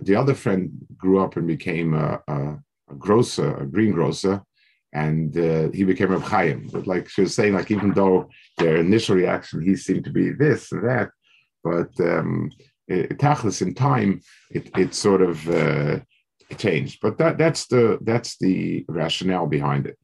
the 0.01 0.17
other 0.17 0.35
friend 0.35 0.71
grew 0.97 1.21
up 1.21 1.37
and 1.37 1.47
became 1.47 1.95
a, 1.95 2.21
a, 2.29 2.59
a 2.91 2.95
grocer, 2.97 3.57
a 3.57 3.67
greengrocer, 3.67 4.43
and 4.96 5.38
uh, 5.38 5.70
he 5.72 5.84
became 5.84 6.12
a 6.14 6.20
Chaim. 6.20 6.68
But 6.72 6.88
like 6.88 7.10
she 7.10 7.22
was 7.22 7.36
saying, 7.36 7.54
like 7.54 7.72
even 7.72 7.92
though 7.94 8.30
their 8.58 8.78
initial 8.78 9.16
reaction, 9.16 9.62
he 9.62 9.76
seemed 9.76 10.06
to 10.06 10.12
be 10.12 10.32
this 10.32 10.72
and 10.72 10.84
that, 10.90 11.10
but 11.64 11.92
um, 12.00 12.52
it, 12.88 13.18
tachlis 13.18 13.62
in 13.62 13.74
time, 13.74 14.22
it, 14.50 14.70
it 14.78 14.94
sort 14.94 15.22
of 15.22 15.48
uh, 15.50 16.00
changed. 16.58 17.00
But 17.02 17.18
that 17.20 17.38
that's 17.38 17.68
the 17.68 18.00
that's 18.02 18.38
the 18.38 18.86
rationale 18.90 19.48
behind 19.48 19.88
it. 19.88 19.98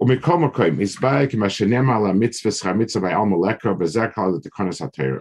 ומכל 0.00 0.38
מקום, 0.38 0.80
הסבר 0.80 1.26
כמה 1.30 1.50
שנאמר 1.50 1.96
על 1.96 2.10
המצווה, 2.10 2.52
שכר 2.52 2.72
מצווה 2.72 3.10
by 3.10 3.14
עלמא 3.14 3.46
לקרא, 3.46 3.72
וזה 3.80 4.06
כלל 4.14 4.24
לתקונס 4.36 4.82
התרא. 4.82 5.18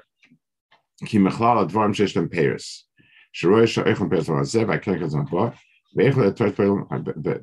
כי 1.05 1.17
מכלל 1.17 1.57
הדברים 1.57 1.93
שיש 1.93 2.17
להם 2.17 2.27
פרס. 2.27 2.87
שרואה 3.33 3.67
שאיכם 3.67 4.09
פרס 4.09 4.29
על 4.29 4.43
זה, 4.43 4.67
והקרק 4.67 5.01
הזה 5.01 5.17
נבוא, 5.17 5.49
ואיך 5.95 6.17
לתת 6.17 6.55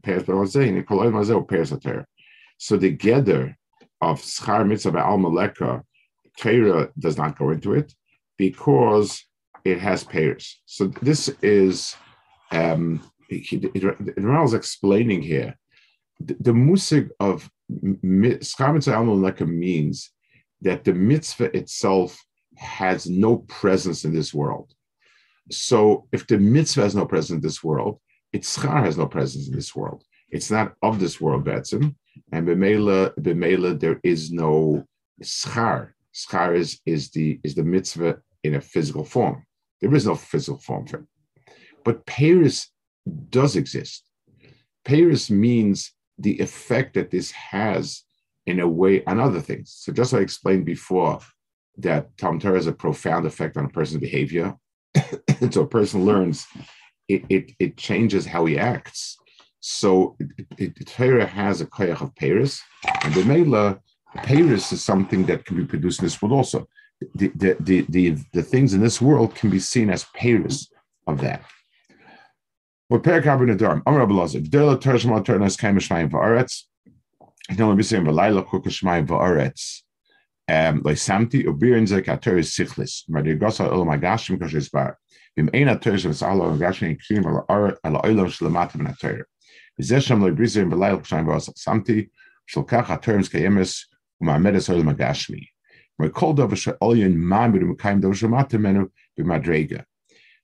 פרס 0.02 0.28
על 0.28 0.47
זה, 0.47 0.64
הנה 0.64 0.83
כל 0.83 0.95
העולם 0.95 1.16
הזה 1.16 1.35
הוא 1.35 1.49
פרס 1.49 1.73
התרא. 1.73 2.02
So 2.59 2.76
the 2.76 2.90
gather 2.90 3.57
of 4.00 4.21
schar 4.21 4.66
mitzvah 4.66 4.92
by 4.92 5.00
al 5.00 5.18
maleka, 5.18 5.83
Torah 6.38 6.88
does 6.99 7.16
not 7.16 7.38
go 7.38 7.50
into 7.50 7.75
it 7.75 7.95
because 8.37 9.25
it 9.64 9.78
has 9.78 10.04
pairs. 10.04 10.61
So 10.66 10.87
this 11.02 11.28
is 11.42 11.95
um, 12.50 13.00
Ronald 14.16 14.49
is 14.49 14.54
explaining 14.54 15.23
here 15.23 15.59
the, 16.21 16.37
the 16.40 16.52
musig 16.52 17.11
of 17.21 17.49
schar 17.71 18.75
mitzvah 18.75 18.95
al 18.95 19.04
maleka 19.04 19.47
means 19.47 20.11
that 20.62 20.85
the 20.85 20.95
mitzvah 20.95 21.57
itself 21.57 22.18
has 22.57 23.09
no 23.09 23.37
presence 23.61 24.04
in 24.04 24.12
this 24.12 24.35
world. 24.35 24.73
So 25.50 26.09
if 26.12 26.26
the 26.26 26.38
mitzvah 26.38 26.83
has 26.83 26.95
no 26.95 27.07
presence 27.07 27.37
in 27.37 27.40
this 27.40 27.62
world, 27.62 28.00
its 28.34 28.58
schar 28.58 28.84
has 28.84 28.98
no 28.98 29.08
presence 29.08 29.48
in 29.48 29.56
this 29.56 29.75
world. 29.75 30.04
It's 30.30 30.50
not 30.50 30.74
of 30.82 31.00
this 31.00 31.22
world, 31.22 31.46
Betsim. 31.46 31.96
And 32.32 32.48
b'meila, 32.48 33.13
b'meila, 33.20 33.80
there 33.80 34.00
is 34.04 34.32
no 34.32 34.86
schar. 35.24 35.92
Schar 36.13 36.56
is, 36.56 36.80
is 36.86 37.12
the 37.12 37.40
is 37.44 37.56
the 37.56 37.63
mitzvah 37.63 38.20
in 38.44 38.56
a 38.56 38.62
physical 38.62 39.06
form. 39.06 39.46
There 39.82 39.94
is 39.94 40.06
no 40.06 40.16
physical 40.16 40.60
form 40.60 40.88
for 40.88 40.98
it. 40.98 41.06
But 41.84 42.06
Paris 42.06 42.70
does 43.30 43.56
exist. 43.56 44.04
Paris 44.86 45.30
means 45.30 45.94
the 46.18 46.40
effect 46.40 46.94
that 46.94 47.12
this 47.12 47.32
has 47.32 48.04
in 48.46 48.60
a 48.60 48.68
way 48.68 49.04
on 49.06 49.20
other 49.20 49.40
things. 49.40 49.74
So 49.78 49.92
just 49.92 50.13
like 50.13 50.22
I 50.22 50.24
explained 50.24 50.66
before, 50.66 51.20
that 51.78 52.16
Tom 52.18 52.40
Torah 52.40 52.56
has 52.56 52.68
a 52.68 52.74
profound 52.74 53.25
effect 53.25 53.58
on 53.58 53.66
a 53.66 53.70
person's 53.70 54.02
behavior. 54.02 54.56
so 55.52 55.62
a 55.62 55.68
person 55.68 56.06
learns, 56.06 56.46
it, 57.07 57.24
it, 57.29 57.51
it 57.60 57.77
changes 57.77 58.25
how 58.25 58.45
he 58.45 58.57
acts. 58.57 59.17
So 59.60 60.15
it, 60.19 60.48
it, 60.57 60.88
Torah 60.88 61.25
has 61.25 61.62
a 61.62 61.65
koyach 61.65 62.01
of 62.01 62.15
Paris, 62.15 62.62
and 63.03 63.13
the 63.13 63.24
Mela, 63.24 63.79
Paris 64.15 64.72
is 64.72 64.83
something 64.83 65.25
that 65.25 65.45
can 65.45 65.57
be 65.57 65.65
produced 65.65 66.00
in 66.00 66.05
this 66.05 66.22
world 66.22 66.33
also. 66.33 66.67
The, 67.15 67.31
the, 67.36 67.57
the, 67.60 67.86
the, 67.89 68.17
the 68.33 68.43
things 68.43 68.74
in 68.74 68.81
this 68.81 69.01
world 69.01 69.36
can 69.36 69.50
be 69.50 69.60
seen 69.60 69.89
as 69.89 70.05
Paris 70.15 70.69
of 71.07 71.22
that. 71.22 71.43
Abinadarm, 72.91 73.81
Amr 73.86 74.05
Abelazar, 74.05 74.50
Dela 74.50 74.77
Va'aretz, 76.12 76.63
Kukashmayim 78.43 79.07
Va'aretz, 79.07 79.81
um, 80.50 80.83
samti 80.83 81.45
ubirin 81.45 81.88
sichlis 82.43 83.03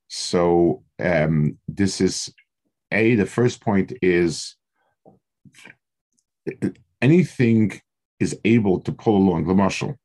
so 0.10 0.84
um, 1.00 1.58
this 1.68 2.02
is 2.02 2.34
a 2.92 3.16
the 3.16 3.26
first 3.26 3.62
point 3.62 3.94
is 4.02 4.56
anything 7.02 7.80
is 8.20 8.38
able 8.44 8.82
to 8.82 8.92
pull 8.92 9.18
along. 9.18 9.48
The 9.48 9.54
marshal. 9.54 9.96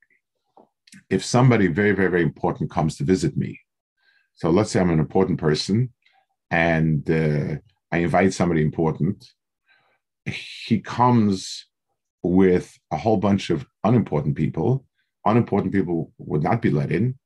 If 1.11 1.25
somebody 1.25 1.67
very, 1.67 1.93
very, 1.93 2.11
very 2.11 2.23
important 2.23 2.71
comes 2.71 2.97
to 2.97 3.05
visit 3.05 3.37
me, 3.37 3.59
so 4.35 4.51
let's 4.51 4.71
say 4.71 4.81
I'm 4.81 4.91
an 4.91 4.99
important 4.99 5.39
person 5.39 5.93
and 6.51 7.09
uh, 7.11 7.57
I 7.91 7.99
invite 7.99 8.33
somebody 8.33 8.63
important, 8.63 9.25
he 10.27 10.81
comes 10.81 11.67
with 12.23 12.79
a 12.91 12.97
whole 12.97 13.19
bunch 13.19 13.51
of 13.51 13.67
unimportant 13.85 14.37
people. 14.37 14.85
Unimportant 15.25 15.73
people 15.73 16.13
would 16.19 16.43
not 16.43 16.61
be 16.61 16.71
let 16.71 16.93
in, 16.93 17.19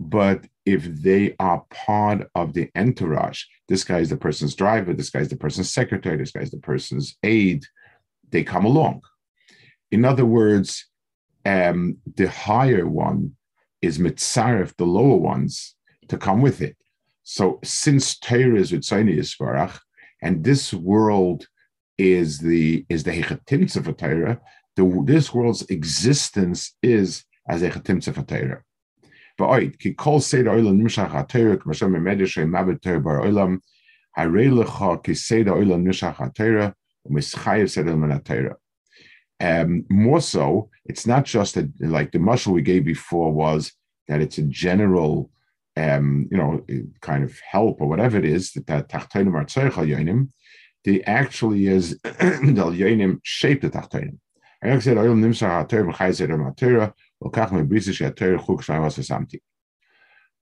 but 0.00 0.46
if 0.64 0.84
they 0.84 1.36
are 1.38 1.64
part 1.70 2.28
of 2.34 2.54
the 2.54 2.70
entourage, 2.74 3.44
this 3.68 3.84
guy 3.84 3.98
is 3.98 4.10
the 4.10 4.16
person's 4.16 4.54
driver, 4.54 4.92
this 4.92 5.10
guy 5.10 5.20
is 5.20 5.28
the 5.28 5.36
person's 5.36 5.72
secretary, 5.72 6.16
this 6.16 6.32
guy 6.32 6.40
is 6.40 6.50
the 6.50 6.58
person's 6.58 7.16
aide, 7.22 7.64
they 8.30 8.42
come 8.42 8.64
along. 8.64 9.02
In 9.90 10.04
other 10.04 10.26
words, 10.26 10.86
um, 11.44 11.98
the 12.16 12.28
higher 12.28 12.86
one 12.86 13.36
is 13.80 13.98
mitzaref, 13.98 14.76
the 14.76 14.84
lower 14.84 15.16
ones, 15.16 15.75
to 16.08 16.18
come 16.18 16.40
with 16.42 16.60
it. 16.62 16.76
So 17.22 17.58
since 17.64 18.18
Torah 18.18 18.56
is 18.56 18.72
Ritzoni 18.72 19.16
Yisbarach, 19.18 19.78
and 20.22 20.44
this 20.44 20.72
world 20.72 21.46
is 21.98 22.38
the 22.38 22.84
is 22.88 23.02
the 23.04 23.12
hechatimtza 23.12 23.84
for 23.84 23.92
Torah. 23.92 24.40
The, 24.76 25.02
this 25.04 25.32
world's 25.32 25.62
existence 25.62 26.74
is 26.82 27.24
as 27.48 27.62
a 27.62 27.70
hechatimtza 27.70 28.14
for 28.14 28.22
Torah. 28.22 28.62
Va'oid 29.38 29.78
ki 29.78 29.94
kol 29.94 30.20
seder 30.20 30.50
oilam 30.50 30.80
nimshach 30.80 31.10
ha-Torah 31.10 31.58
k'mashem 31.58 31.90
memedish 31.90 32.36
mabed 32.46 32.80
Torah 32.82 33.00
bar 33.00 33.20
oilam 33.20 33.60
harei 34.16 34.50
lecha 34.50 35.02
ki 35.02 35.14
seder 35.14 35.52
oilam 35.52 35.84
nimshach 35.84 36.14
ha-Torah 36.14 36.74
u'mischayev 37.08 37.70
seder 37.70 37.96
min 37.96 38.10
ha-Torah. 38.10 38.56
Um, 39.38 39.84
more 39.90 40.22
so, 40.22 40.70
it's 40.86 41.06
not 41.06 41.24
just 41.24 41.56
that, 41.56 41.68
like 41.80 42.12
the 42.12 42.18
muscle 42.18 42.54
we 42.54 42.62
gave 42.62 42.86
before 42.86 43.32
was 43.32 43.72
that 44.08 44.22
it's 44.22 44.38
a 44.38 44.42
general, 44.42 45.30
um, 45.76 46.28
you 46.30 46.36
know, 46.36 46.64
kind 47.00 47.24
of 47.24 47.38
help 47.40 47.80
or 47.80 47.88
whatever 47.88 48.18
it 48.18 48.24
is 48.24 48.52
that 48.52 48.88
tachtonim 48.88 49.34
are 49.34 49.44
tzarech 49.44 49.72
yonim. 49.72 50.30
The 50.84 51.04
actually 51.04 51.66
is 51.66 51.98
the 52.02 52.10
yonim 52.10 53.20
shape 53.22 53.62
the 53.62 53.70
tachtonim. 53.70 54.18
I 54.62 54.78
said, 54.80 54.96
"Oyel 54.96 55.16
nimsa 55.16 55.68
haTorah 55.68 55.92
v'chayzer 55.92 56.28
haTorah 56.28 56.92
v'kach 57.22 57.50
mebrisa 57.50 57.92
shehaTorah 57.92 58.44
chuk 58.44 58.62
shayvas 58.62 58.98
v'samti." 58.98 59.40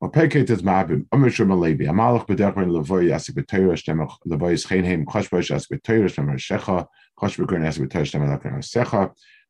Opeket 0.02 0.50
is 0.50 0.62
mabim. 0.62 1.06
Amishur 1.08 1.46
Malevi. 1.46 1.86
Amalach 1.88 2.26
bedechrin 2.26 2.70
levoy 2.70 3.08
yasik 3.08 3.34
b'Torah 3.36 3.72
shtemach 3.72 4.16
levoy 4.26 4.52
is 4.52 4.64
heim 4.64 5.06
choshbosh 5.06 5.50
yasik 5.50 5.80
b'Torah 5.80 6.10
shtemach 6.10 6.36
shecha 6.36 6.86
chosh 7.20 7.38
b'kurin 7.38 7.64
yasik 7.64 7.88
b'Torah 7.88 8.04
shtemach 8.04 8.40
lakran 8.40 9.14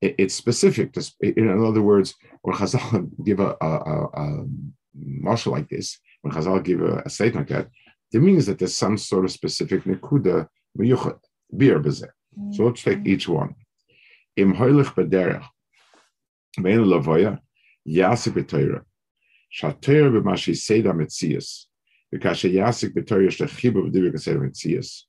It, 0.00 0.14
it's 0.18 0.34
specific. 0.34 0.92
To, 0.94 1.12
in 1.20 1.64
other 1.64 1.82
words, 1.82 2.14
when 2.42 2.56
Chazal 2.56 3.10
give 3.24 3.40
a, 3.40 3.56
a, 3.60 3.66
a, 3.66 4.04
a 4.14 4.44
marshal 4.94 5.52
like 5.52 5.68
this, 5.68 5.98
when 6.22 6.32
Chazal 6.32 6.62
give 6.62 6.80
a, 6.80 7.02
a 7.04 7.10
statement 7.10 7.50
like 7.50 7.58
that, 7.58 7.70
it 8.12 8.22
means 8.22 8.46
that 8.46 8.58
there's 8.58 8.74
some 8.74 8.96
sort 8.96 9.24
of 9.24 9.32
specific 9.32 9.84
nekuda 9.84 10.48
miyuchat 10.78 11.18
beer 11.56 11.80
bezer. 11.80 12.10
So 12.52 12.64
let's 12.64 12.82
take 12.82 12.98
mm-hmm. 12.98 13.08
each 13.08 13.28
one. 13.28 13.54
Im 14.36 14.54
hoilich 14.54 14.94
bederach 14.94 15.48
Vein 16.56 16.80
lavoya 16.80 17.38
yasik 17.86 18.34
b'toira. 18.34 18.82
Shater 19.52 20.10
b'mashi 20.10 20.54
seda 20.54 20.92
metzias. 20.92 21.66
V'kashe 22.14 22.52
yasik 22.52 22.94
b'toira 22.94 23.30
shlechibu 23.30 23.88
v'divik 23.88 24.14
seda 24.14 24.40
metzias. 24.40 25.04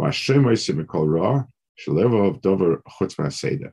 V'ashem 0.00 0.44
oisim 0.44 0.84
mikol 0.84 1.08
ra 1.08 1.44
shlevo 1.78 2.28
of 2.30 2.40
dover 2.40 2.82
chutz 2.88 3.16
ma'aseda. 3.16 3.72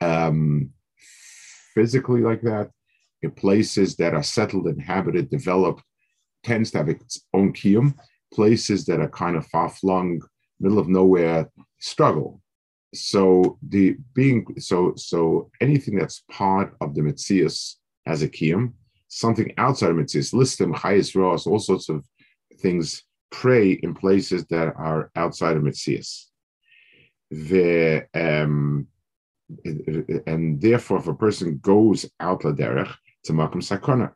um, 0.00 0.70
physically 1.74 2.20
like 2.20 2.42
that. 2.42 2.70
In 3.22 3.30
places 3.32 3.96
that 3.96 4.14
are 4.14 4.22
settled, 4.22 4.66
inhabited, 4.66 5.28
developed, 5.28 5.82
tends 6.42 6.70
to 6.70 6.78
have 6.78 6.88
its 6.88 7.26
own 7.34 7.52
kiyum. 7.52 7.94
Places 8.32 8.86
that 8.86 9.00
are 9.00 9.10
kind 9.10 9.36
of 9.36 9.46
far 9.48 9.68
flung, 9.68 10.22
middle 10.58 10.78
of 10.78 10.88
nowhere, 10.88 11.50
struggle 11.78 12.40
so 12.94 13.58
the 13.68 13.96
being 14.14 14.44
so 14.58 14.94
so 14.96 15.50
anything 15.60 15.96
that's 15.96 16.24
part 16.30 16.74
of 16.80 16.94
the 16.94 17.00
mitzias 17.00 17.76
as 18.06 18.22
a 18.22 18.28
kiyum, 18.28 18.72
something 19.08 19.52
outside 19.58 19.90
of 19.90 19.96
mitzias, 19.96 20.32
listim, 20.32 20.74
chayis, 20.74 21.14
ros, 21.14 21.46
all 21.46 21.58
sorts 21.58 21.88
of 21.88 22.04
things 22.60 23.04
pray 23.30 23.72
in 23.72 23.94
places 23.94 24.44
that 24.46 24.74
are 24.76 25.10
outside 25.14 25.56
of 25.56 25.62
mitzias. 25.62 26.26
The 27.30 28.06
um, 28.14 28.88
and 30.26 30.60
therefore, 30.60 30.98
if 30.98 31.06
a 31.08 31.14
person 31.14 31.58
goes 31.58 32.08
out 32.20 32.44
la 32.44 32.52
derech 32.52 32.94
to 33.24 33.32
makom 33.32 33.62
sakona, 33.62 34.12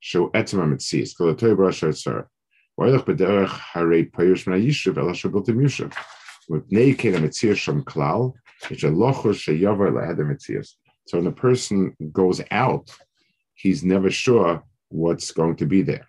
show 0.00 0.28
etzema 0.30 0.66
mitzias. 0.72 1.16
Kol 1.16 1.34
the 1.34 1.38
so 11.10 11.12
the 11.12 11.18
when 11.18 11.26
a 11.26 11.32
person 11.32 11.96
goes 12.12 12.40
out, 12.50 12.90
he's 13.54 13.84
never 13.84 14.10
sure 14.10 14.62
what's 14.88 15.30
going 15.32 15.56
to 15.56 15.66
be 15.66 15.82
there. 15.82 16.08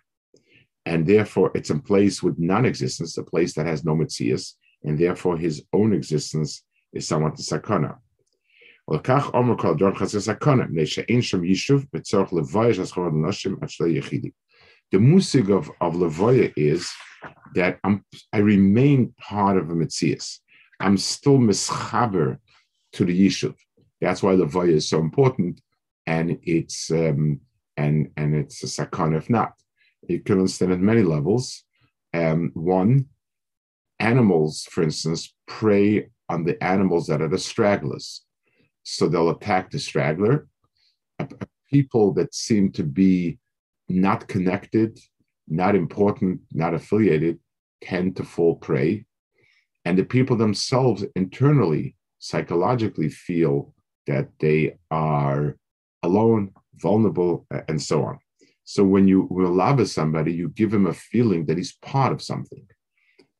And 0.84 1.06
therefore, 1.06 1.50
it's 1.54 1.70
a 1.70 1.78
place 1.78 2.22
with 2.22 2.38
non 2.38 2.64
existence, 2.64 3.16
a 3.18 3.22
place 3.22 3.54
that 3.54 3.66
has 3.66 3.84
no 3.84 3.94
Metzias, 3.94 4.54
and 4.84 4.98
therefore 4.98 5.36
his 5.36 5.62
own 5.72 5.92
existence 5.92 6.64
is 6.92 7.06
somewhat 7.08 7.36
the 7.36 7.42
sakana. 7.42 7.96
The 8.88 8.98
musig 14.98 15.56
of, 15.56 15.70
of 15.80 15.94
Lavoya 15.94 16.52
is 16.56 16.90
that 17.54 17.78
I'm, 17.84 18.04
I 18.32 18.38
remain 18.38 19.14
part 19.18 19.56
of 19.56 19.70
a 19.70 19.74
Metzias. 19.74 20.40
I'm 20.80 20.98
still 20.98 21.38
mischaber 21.38 22.38
to 22.94 23.04
the 23.04 23.26
Yishuv. 23.26 23.54
That's 24.00 24.22
why 24.22 24.34
Lavoya 24.34 24.72
is 24.72 24.88
so 24.88 24.98
important, 24.98 25.60
and 26.06 26.38
it's 26.42 26.90
um, 26.90 27.40
and 27.76 28.10
and 28.16 28.34
it's 28.34 28.62
a 28.64 28.68
sakon 28.68 29.14
if 29.14 29.30
not. 29.30 29.52
You 30.08 30.20
can 30.20 30.38
understand 30.38 30.72
at 30.72 30.80
many 30.80 31.02
levels. 31.02 31.62
Um, 32.12 32.50
one, 32.54 33.06
animals, 34.02 34.66
for 34.70 34.82
instance, 34.82 35.32
prey 35.46 36.08
on 36.28 36.44
the 36.44 36.62
animals 36.62 37.06
that 37.06 37.22
are 37.22 37.28
the 37.28 37.38
stragglers. 37.38 38.24
So 38.82 39.06
they'll 39.06 39.30
attack 39.30 39.70
the 39.70 39.78
straggler. 39.78 40.48
People 41.70 42.12
that 42.14 42.34
seem 42.34 42.72
to 42.72 42.82
be 42.82 43.38
not 43.88 44.26
connected, 44.26 44.98
not 45.46 45.74
important, 45.76 46.40
not 46.52 46.74
affiliated, 46.74 47.38
tend 47.80 48.16
to 48.16 48.24
fall 48.24 48.56
prey. 48.56 49.06
And 49.84 49.96
the 49.96 50.04
people 50.04 50.36
themselves 50.36 51.04
internally, 51.14 51.96
psychologically 52.18 53.08
feel 53.08 53.72
that 54.06 54.28
they 54.40 54.78
are 54.90 55.56
alone, 56.02 56.52
vulnerable, 56.74 57.46
and 57.68 57.80
so 57.80 58.04
on. 58.04 58.18
So 58.64 58.82
when 58.84 59.06
you 59.06 59.28
will 59.30 59.52
love 59.52 59.88
somebody, 59.88 60.32
you 60.32 60.48
give 60.48 60.72
him 60.74 60.86
a 60.86 60.92
feeling 60.92 61.46
that 61.46 61.56
he's 61.56 61.76
part 61.82 62.12
of 62.12 62.22
something. 62.22 62.66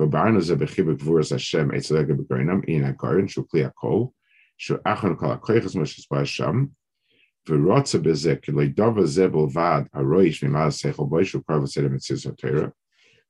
וברנו 0.00 0.40
זה 0.40 0.56
בחיב 0.56 0.90
גבורס 0.90 1.32
השם 1.32 1.74
אצל 1.74 1.96
רגע 1.96 2.14
בגרוינם, 2.14 2.60
הנה 2.68 2.88
הגורן 2.88 3.28
שהוא 3.28 3.46
כלי 3.48 3.64
הכל, 3.64 4.04
שהוא 4.58 4.78
אחר 4.84 5.14
כל 5.14 5.26
הכוח 5.26 5.72
כמו 5.72 5.86
שסבר 5.86 6.24
שם, 6.24 6.64
ורוצה 7.48 7.98
בזה, 7.98 8.36
כי 8.42 8.52
לא 8.52 8.64
דובר 8.64 9.06
זה 9.06 9.28
בלבד 9.28 9.82
הרויש 9.92 10.44
ממעל 10.44 10.68
השכל 10.68 11.02
בוי, 11.08 11.24
שהוא 11.24 11.42
כבר 11.46 11.58
בסדר 11.58 11.88
מציאוס 11.88 12.26
התורה, 12.26 12.66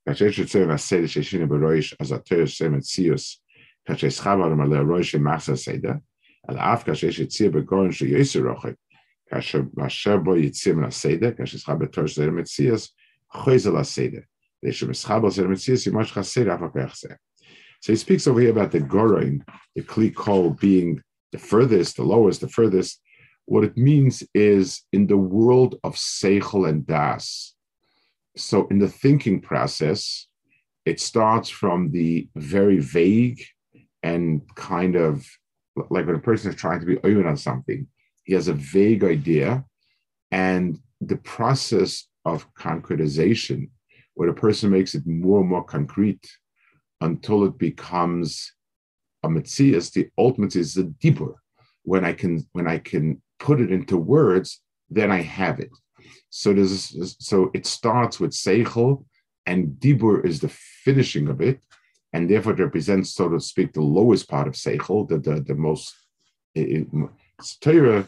כאשר 0.07 0.25
יש 0.25 0.39
יוצא 0.39 0.67
מהסדר 0.67 1.07
שהשינו 1.07 1.49
ברויש, 1.49 1.97
אז 2.01 2.13
התורה 2.13 2.41
עושה 2.41 2.69
מציאוס, 2.69 3.43
כאשר 3.85 4.09
שכב 4.09 4.39
עליהם 4.45 4.61
על 4.61 4.73
הרויש 4.73 5.11
של 5.11 5.19
מחסה 5.19 5.53
הסדר, 5.53 5.93
על 6.49 6.59
אף 6.59 6.85
כאשר 6.85 7.07
יש 7.07 7.19
יציע 7.19 7.51
בגורן 7.51 7.93
של 7.93 8.07
יסר 8.07 8.41
רוחק, 8.41 8.75
כאשר 9.27 9.61
מאשר 9.77 10.17
בו 10.17 10.37
יצא 10.37 10.73
מן 10.73 10.85
הסדר, 10.85 11.31
כאשר 11.33 11.59
שכב 11.59 11.75
בתור 11.79 12.07
של 12.07 12.31
מציאס, 12.31 12.95
חויזה 13.33 13.71
לסדר. 13.71 13.81
ושמשכב 13.81 13.81
על 13.81 13.85
סדר 13.85 14.21
So 17.82 17.94
he 17.94 17.96
speaks 17.96 18.28
over 18.28 18.40
here 18.40 18.50
about 18.50 18.72
the 18.72 18.80
gorin, 18.80 19.42
the 19.76 19.82
kli 19.82 20.14
kol 20.14 20.52
being 20.52 21.02
the 21.32 21.38
furthest, 21.38 21.98
the 21.98 22.04
lowest, 22.04 22.42
the 22.42 22.50
furthest. 22.50 23.02
What 23.46 23.64
it 23.64 23.78
means 23.78 24.24
is 24.34 24.82
in 24.92 25.08
the 25.08 25.18
world 25.18 25.80
of 25.84 25.96
seichel 25.96 26.68
and 26.68 26.86
das. 26.88 27.54
So 28.38 28.68
in 28.68 28.80
the 28.80 28.90
thinking 28.90 29.40
process, 29.40 30.28
it 30.86 31.00
starts 31.00 31.50
from 31.50 31.92
the 31.92 32.28
very 32.36 32.80
vague 32.80 33.44
and 34.02 34.42
kind 34.56 34.96
of 34.96 35.26
like 35.90 36.06
when 36.06 36.16
a 36.16 36.20
person 36.20 36.52
is 36.52 36.56
trying 36.56 36.80
to 36.80 36.86
be 36.86 36.98
open 36.98 37.26
on 37.26 37.38
something, 37.38 37.88
he 38.24 38.34
has 38.34 38.48
a 38.48 38.54
vague 38.54 39.04
idea, 39.04 39.66
and 40.32 40.80
the 41.02 41.18
process 41.18 42.08
of 42.24 42.52
concretization 42.56 43.70
where 44.16 44.30
the 44.30 44.34
person 44.34 44.72
makes 44.72 44.96
it 44.96 45.06
more 45.06 45.42
and 45.42 45.50
more 45.50 45.64
concrete 45.64 46.26
until 47.02 47.46
it 47.46 47.58
becomes 47.58 48.52
a 49.24 49.28
mitzias, 49.28 49.92
the 49.92 50.10
ultimate 50.18 50.56
is 50.56 50.74
the 50.74 50.84
deeper. 50.84 51.36
When 51.84 52.04
I 52.04 52.14
can 52.14 52.48
when 52.54 52.68
I 52.68 52.80
can 52.80 53.22
put 53.40 53.62
it 53.62 53.72
into 53.72 53.98
words, 53.98 54.62
then 54.90 55.12
I 55.12 55.22
have 55.22 55.60
it. 55.60 55.70
So 56.30 56.54
there's 56.54 57.16
so 57.20 57.52
it 57.54 57.66
starts 57.66 58.20
with 58.20 58.32
seichel, 58.32 59.06
and 59.46 59.78
dibur 59.80 60.26
is 60.26 60.40
the 60.40 60.50
finishing 60.50 61.28
of 61.28 61.42
it, 61.42 61.62
and 62.14 62.30
therefore 62.30 62.54
it 62.54 62.60
represents, 62.60 63.14
so 63.14 63.30
to 63.30 63.40
speak, 63.40 63.74
the 63.74 63.82
lowest 63.82 64.28
part 64.30 64.48
of 64.48 64.54
seichel, 64.54 65.08
the 65.08 65.20
the, 65.20 65.42
the 65.42 65.56
most. 65.56 65.94
It, 66.56 66.88
Torah 67.60 68.08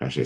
That 0.00 0.16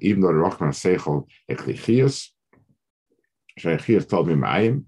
even 0.00 0.20
though 0.20 0.28
the 0.28 0.34
Rochman 0.34 0.72
Seichel 0.72 1.26
Eklichias, 1.50 2.28
Sheichias 3.60 4.08
told 4.08 4.26
me 4.28 4.34
Ma'ayim, 4.34 4.84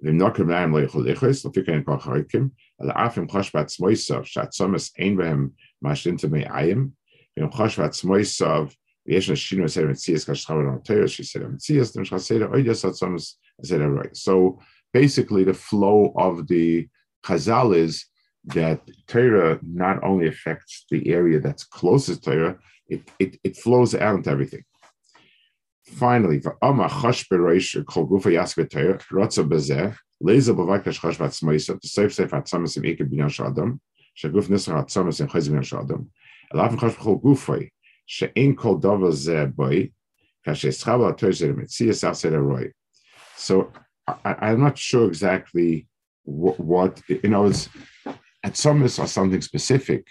Vim 0.00 0.18
Nokim 0.18 0.46
Ma'ayim 0.46 0.72
Lo 0.72 0.86
Yichol 0.86 1.14
Ichos, 1.14 1.44
Lo 1.44 1.50
Fikayin 1.52 1.84
Kol 1.84 1.98
Charikim, 1.98 2.50
Al 2.80 2.88
Afim 2.88 3.28
Chosh 3.28 3.52
Bat 3.52 3.68
Smoisov, 3.68 4.26
Shat 4.26 4.50
Somas 4.52 4.90
Ein 4.98 5.16
Behem 5.16 5.52
Mashinta 5.84 6.28
Ma'ayim, 6.28 6.92
Vim 7.36 7.50
Chosh 7.50 7.76
Bat 7.76 7.92
Smoisov, 7.92 8.74
ויש 9.06 9.30
שינו 9.30 9.68
סדר 9.68 9.88
מציאס 9.88 10.24
כאשר 10.24 10.48
חבר 10.48 10.62
נוטר 10.62 11.06
שסדר 11.06 11.48
מציאס, 11.48 11.96
נמשך 11.96 12.16
סדר 12.16 12.46
אוי 12.46 12.70
יסד 12.70 12.90
סומס 12.90 13.40
סדר 13.64 13.86
רוי. 13.86 14.06
So 14.12 14.58
basically 14.92 15.44
the 15.44 15.54
flow 15.54 16.12
of 16.16 16.46
the 16.46 16.86
Chazal 17.26 17.74
is 17.74 18.06
that 18.47 18.81
Torah 19.07 19.59
not 19.61 20.03
only 20.03 20.27
affects 20.27 20.85
the 20.91 21.11
area 21.11 21.39
that's 21.39 21.63
closest 21.63 22.23
to 22.23 22.31
Torah, 22.31 22.57
it, 22.87 23.09
it, 23.19 23.39
it 23.43 23.57
flows 23.57 23.95
out 23.95 24.15
into 24.15 24.29
everything. 24.29 24.63
Finally. 25.85 26.41
So 43.35 43.71
I, 44.07 44.35
I'm 44.39 44.61
not 44.61 44.77
sure 44.77 45.07
exactly 45.07 45.87
what, 46.23 46.59
what 46.59 47.01
you 47.07 47.29
know, 47.29 47.45
it's, 47.45 47.69
Atzomis 48.44 48.98
are 48.98 49.06
something 49.06 49.40
specific. 49.40 50.06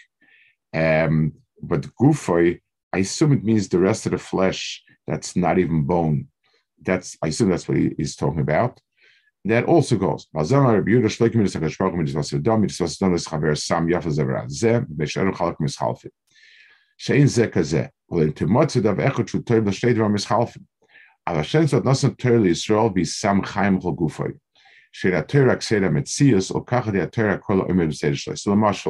Um, 0.74 1.34
but 1.62 1.88
gufoi, 1.96 2.60
I 2.94 3.00
assume 3.00 3.34
it 3.34 3.44
means 3.44 3.68
the 3.68 3.80
rest 3.80 4.06
of 4.06 4.12
the 4.12 4.18
flesh 4.18 4.84
that's 5.08 5.36
not 5.36 5.58
even 5.60 5.84
bone. 5.84 6.28
That's 6.82 7.18
I 7.24 7.28
assume 7.28 7.50
that's 7.50 7.68
what 7.68 7.78
he, 7.78 7.92
he's 7.98 8.16
talking 8.16 8.42
about. 8.42 8.80
That 9.46 9.66
also 9.66 9.96
goes. 9.98 10.28
שאין 16.98 17.28
זה 17.28 17.48
כזה, 17.48 17.86
ולנתימות 18.12 18.78
דב 18.78 19.00
אחד 19.00 19.28
שהוא 19.28 19.42
טוב 19.46 19.68
לשתי 19.68 19.94
דברים 19.94 20.14
מסחלפים. 20.14 20.64
אבל 21.28 21.40
השם 21.40 21.66
זאת 21.66 21.86
נוסן 21.86 22.10
תור 22.10 22.38
לישראל 22.38 22.90
בישם 22.94 23.40
חיים 23.44 23.80
כל 23.82 23.92
גופוי. 23.92 24.32
שהתורה 24.94 25.56
כסדר 25.56 25.90
מציאס, 25.90 26.52
או 26.52 26.66
ככה 26.66 26.92
התורה 27.04 27.38
כל 27.38 27.60
העומד 27.60 27.90
בסדר 27.90 28.14
שלו. 28.14 28.34
So 28.34 28.52
למשל, 28.52 28.90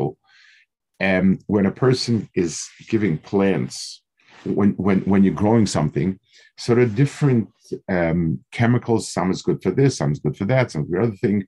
um, 1.01 1.37
when 1.47 1.65
a 1.65 1.71
person 1.71 2.27
is 2.35 2.67
giving 2.89 3.17
plants, 3.17 4.01
when, 4.45 4.71
when, 4.71 4.99
when 5.01 5.23
you're 5.23 5.33
growing 5.33 5.65
something, 5.65 6.19
so 6.57 6.75
there 6.75 6.83
are 6.83 6.87
different 7.03 7.47
um, 7.87 8.39
chemicals. 8.51 9.11
Some 9.11 9.31
is 9.31 9.41
good 9.41 9.61
for 9.63 9.71
this, 9.71 9.97
some 9.97 10.11
is 10.11 10.19
good 10.19 10.37
for 10.37 10.45
that, 10.45 10.71
some 10.71 10.85
for 10.85 10.91
the 10.91 11.03
other 11.03 11.15
thing. 11.15 11.45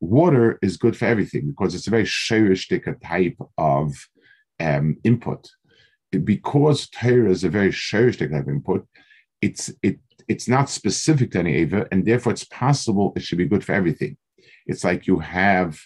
Water 0.00 0.58
is 0.62 0.76
good 0.76 0.96
for 0.96 1.04
everything 1.04 1.48
because 1.48 1.74
it's 1.74 1.86
a 1.86 1.90
very 1.90 2.04
shayristic 2.04 2.84
type 3.02 3.36
of 3.58 3.94
um, 4.60 4.96
input. 5.04 5.48
Because 6.10 6.88
Torah 6.88 7.30
is 7.30 7.44
a 7.44 7.48
very 7.48 7.70
shayristic 7.70 8.30
type 8.30 8.42
of 8.42 8.48
input, 8.48 8.86
it's 9.42 9.72
it 9.82 9.98
it's 10.29 10.47
not 10.47 10.69
specific 10.69 11.31
to 11.31 11.39
any 11.39 11.55
Ava, 11.55 11.87
and 11.91 12.05
therefore 12.05 12.31
it's 12.31 12.45
possible 12.45 13.11
it 13.15 13.23
should 13.23 13.39
be 13.39 13.47
good 13.47 13.65
for 13.65 13.73
everything. 13.73 14.15
It's 14.67 14.83
like 14.83 15.07
you 15.07 15.19
have 15.19 15.79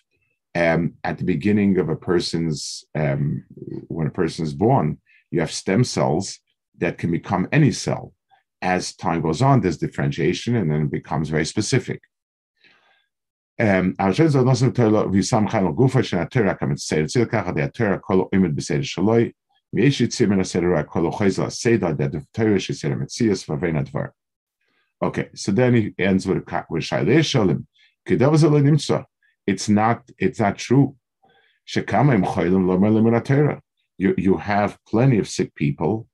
um, 0.54 0.96
at 1.04 1.18
the 1.18 1.24
beginning 1.24 1.80
of 1.80 1.90
a 1.90 1.96
person's, 1.96 2.84
um, 2.94 3.46
when 3.88 4.08
a 4.08 4.12
person 4.12 4.46
is 4.46 4.54
born, 4.54 5.00
you 5.32 5.40
have 5.40 5.52
stem 5.52 5.84
cells 5.84 6.40
that 6.78 6.98
can 6.98 7.10
become 7.10 7.48
any 7.52 7.72
cell. 7.72 8.14
As 8.62 8.96
time 8.96 9.22
goes 9.22 9.42
on, 9.42 9.62
there's 9.62 9.78
differentiation 9.78 10.56
and 10.56 10.70
then 10.70 10.84
it 10.84 10.92
becomes 10.92 11.30
very 11.30 11.46
specific. 11.46 12.02
Um, 13.60 13.96
so 14.00 14.24
the 14.24 14.42
Torah. 23.92 24.12
Okay, 25.02 25.30
so 25.36 25.52
then 25.52 25.74
he 25.74 25.94
ends 25.98 26.26
with 26.28 26.46
with 26.70 26.84
Shailei 26.84 27.20
Shalim. 27.20 27.66
It's 29.46 29.70
not 29.70 30.04
it's 30.18 30.40
not 30.40 30.58
true. 30.58 30.96
You 33.98 34.16
you 34.18 34.38
have 34.38 34.78
plenty 34.88 35.20
of 35.20 35.30
sick 35.30 35.56
people, 35.56 36.08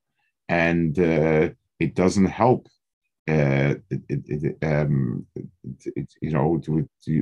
and 0.48 0.98
uh, 0.98 1.50
it 1.78 1.94
doesn't 1.94 2.26
help. 2.26 2.68
Uh, 3.28 3.74
it, 3.90 4.00
it, 4.08 4.22
it, 4.26 4.66
um, 4.66 5.26
you 6.20 6.30
know, 6.32 6.60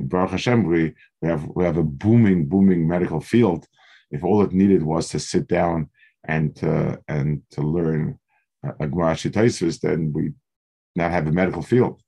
Baruch 0.03 0.31
Hashem, 0.31 0.63
we, 0.63 0.93
we 1.21 1.27
have 1.27 1.47
we 1.55 1.63
have 1.65 1.77
a 1.77 1.83
booming 1.83 2.47
booming 2.47 2.87
medical 2.87 3.21
field. 3.21 3.67
If 4.09 4.23
all 4.23 4.41
it 4.41 4.51
needed 4.51 4.81
was 4.81 5.09
to 5.09 5.19
sit 5.19 5.47
down 5.47 5.89
and 6.27 6.55
to, 6.57 6.99
and 7.07 7.41
to 7.51 7.61
learn 7.61 8.19
uh, 8.65 8.71
Agma 8.81 9.81
then 9.81 10.11
we 10.13 10.31
not 10.99 11.11
have 11.11 11.27
a 11.27 11.31
medical 11.31 11.61
field. 11.61 12.01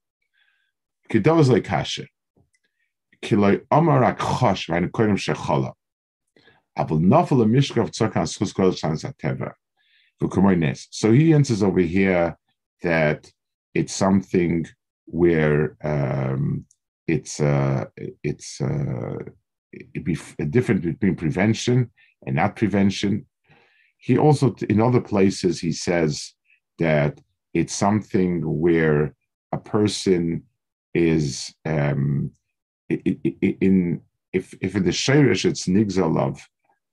So 10.92 11.12
he 11.12 11.34
answers 11.34 11.64
over 11.64 11.82
here 11.82 12.38
that 12.84 13.32
it's 13.74 13.94
something 13.94 14.68
where 15.06 15.76
um, 15.84 16.66
it's 17.08 17.40
uh, 17.40 17.86
it's 18.24 18.62
uh, 18.62 19.18
it 19.72 20.04
be 20.04 20.18
a 20.40 20.46
difference 20.46 20.86
between 20.86 21.16
prevention 21.16 21.92
and 22.26 22.36
not 22.36 22.56
prevention. 22.56 23.26
He 23.98 24.18
also, 24.18 24.56
in 24.70 24.82
other 24.82 25.02
places, 25.02 25.60
he 25.60 25.74
says 25.74 26.34
that 26.80 27.20
it's 27.54 27.76
something 27.76 28.42
where 28.60 29.16
a 29.52 29.58
person 29.58 30.44
is 30.94 31.54
um, 31.66 32.32
in 32.90 34.02
if 34.34 34.54
if 34.62 34.76
in 34.76 34.84
the 34.84 34.92
shirish 34.92 35.46
it's 35.46 35.68
nigzalov 35.68 36.40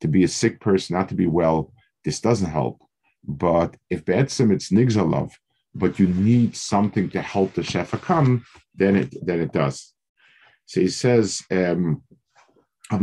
to 0.01 0.09
be 0.09 0.25
a 0.25 0.29
sick 0.29 0.61
person, 0.61 0.97
not 0.97 1.09
to 1.09 1.15
be 1.15 1.27
well. 1.27 1.73
This 2.05 2.21
doesn't 2.21 2.51
help. 2.51 2.81
But 3.25 3.77
if 3.91 4.05
be'etzim 4.05 4.53
it's 4.53 4.71
nigzalov, 4.71 5.33
but 5.75 5.99
you 5.99 6.07
need 6.09 6.57
something 6.57 7.11
to 7.11 7.21
help 7.21 7.55
the 7.55 7.63
shefa 7.63 8.01
come, 8.01 8.45
then 8.75 8.97
it 8.97 9.15
then 9.25 9.41
it 9.41 9.53
does. 9.53 9.93
So 10.67 10.81
he 10.81 10.89
says, 10.89 11.43
um, 11.51 12.03
"I'm 12.91 13.03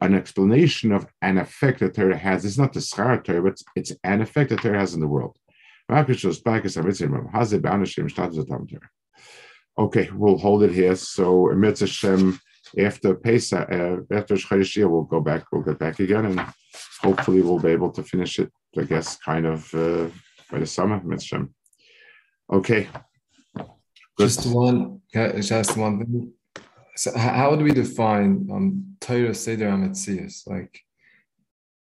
an 0.00 0.14
explanation 0.14 0.92
of 0.92 1.06
an 1.22 1.38
effect 1.38 1.80
that 1.80 1.94
Torah 1.94 2.16
has. 2.16 2.44
It's 2.44 2.58
not 2.58 2.72
the 2.72 2.80
schar 2.80 3.22
Torah, 3.22 3.42
but 3.42 3.60
it's 3.74 3.92
an 4.04 4.20
effect 4.20 4.50
that 4.50 4.60
Torah 4.60 4.78
has 4.80 4.94
in 4.94 5.00
the 5.00 5.08
world. 5.08 5.36
Okay, 9.78 10.10
we'll 10.12 10.38
hold 10.38 10.62
it 10.62 10.72
here. 10.72 10.96
So, 10.96 11.50
Emir 11.50 11.74
Hashem, 11.78 12.40
after 12.78 13.14
Pesach, 13.14 13.70
uh, 13.70 13.98
after 14.10 14.34
Shchayishia, 14.34 14.90
we'll 14.90 15.02
go 15.02 15.20
back, 15.20 15.44
we'll 15.52 15.62
get 15.62 15.78
back 15.78 16.00
again, 16.00 16.26
and 16.26 16.40
hopefully 17.00 17.40
we'll 17.40 17.58
be 17.58 17.70
able 17.70 17.90
to 17.92 18.02
finish 18.02 18.38
it, 18.38 18.50
I 18.76 18.82
guess, 18.82 19.16
kind 19.18 19.46
of 19.46 19.72
uh, 19.74 20.08
by 20.50 20.58
the 20.58 20.66
summer, 20.66 21.00
Emir 21.00 21.12
Hashem. 21.12 21.54
Okay. 22.52 22.88
Good. 23.54 23.66
Just 24.18 24.46
one, 24.46 25.02
just 25.12 25.76
one 25.76 25.98
thing. 25.98 26.32
So 26.96 27.16
how 27.16 27.54
do 27.56 27.64
we 27.64 27.72
define 27.72 28.48
um, 28.50 28.96
Torah 29.00 29.34
Seder 29.34 29.68
Ametzias? 29.68 30.46
Like, 30.46 30.80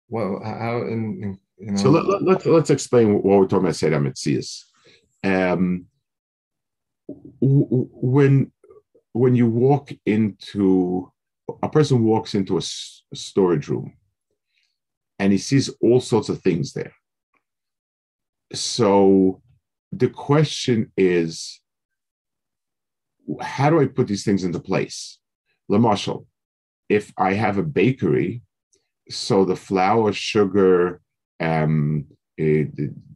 well, 0.08 0.42
how 0.44 0.78
in, 0.84 1.22
in 1.22 1.40
you 1.58 1.72
know? 1.72 1.78
So 1.78 1.90
let, 1.90 2.06
let, 2.06 2.24
let, 2.24 2.46
let's 2.46 2.70
explain 2.70 3.14
what 3.14 3.24
we're 3.24 3.44
talking 3.48 3.66
about 3.66 3.76
Seder 3.76 4.00
Ametzias. 4.00 4.64
Um, 5.24 5.86
when 7.42 8.52
when 9.14 9.36
you 9.36 9.48
walk 9.48 9.92
into 10.06 11.12
a 11.62 11.70
person 11.70 12.04
walks 12.04 12.34
into 12.34 12.56
a, 12.58 12.62
a 12.62 13.16
storage 13.16 13.68
room 13.68 13.94
and 15.20 15.32
he 15.32 15.38
sees 15.38 15.70
all 15.82 16.00
sorts 16.00 16.30
of 16.30 16.42
things 16.42 16.74
there. 16.74 16.94
So 18.54 19.42
the 19.92 20.10
question 20.10 20.92
is, 20.98 21.61
how 23.42 23.70
do 23.70 23.80
I 23.80 23.88
put 23.88 24.08
these 24.08 24.24
things 24.24 24.44
into 24.44 24.60
place? 24.60 25.20
Lamashal, 25.70 26.26
if 26.90 27.14
I 27.18 27.34
have 27.34 27.58
a 27.58 27.64
bakery, 27.64 28.42
so 29.10 29.46
the 29.46 29.56
flour, 29.56 30.14
sugar, 30.14 31.02
um, 31.40 32.06
uh, 32.40 32.64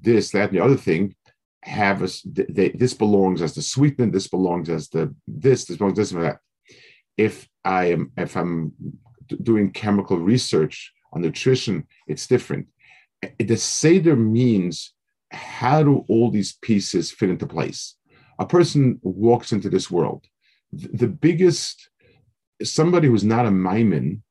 this, 0.02 0.32
that, 0.32 0.50
and 0.50 0.58
the 0.58 0.64
other 0.64 0.78
thing 0.78 1.16
have 1.64 2.04
a, 2.04 2.10
they, 2.26 2.70
this 2.70 2.94
belongs 2.94 3.42
as 3.42 3.56
the 3.56 3.62
sweetener, 3.62 4.12
this 4.12 4.28
belongs 4.28 4.70
as 4.70 4.90
the 4.90 5.14
this, 5.28 5.66
this 5.66 5.78
belongs 5.78 5.98
this 5.98 6.12
that. 6.12 6.38
If 7.18 7.48
I 7.64 7.86
am 7.86 8.12
if 8.18 8.36
I'm 8.38 8.74
doing 9.42 9.72
chemical 9.72 10.18
research 10.20 10.94
on 11.14 11.22
nutrition, 11.22 11.88
it's 12.08 12.28
different. 12.28 12.68
The 13.40 13.58
Seder 13.58 14.16
means 14.16 14.94
how 15.32 15.82
do 15.82 16.06
all 16.08 16.30
these 16.30 16.54
pieces 16.62 17.12
fit 17.12 17.30
into 17.30 17.48
place? 17.48 17.96
A 18.40 18.46
person 18.46 19.00
walks 19.02 19.52
into 19.52 19.70
this 19.70 19.90
world. 19.90 20.26
The 20.72 21.08
biggest, 21.08 21.90
somebody 22.64 23.08
who's 23.08 23.24
not 23.24 23.46
a 23.46 23.52
maimon, 23.52 24.24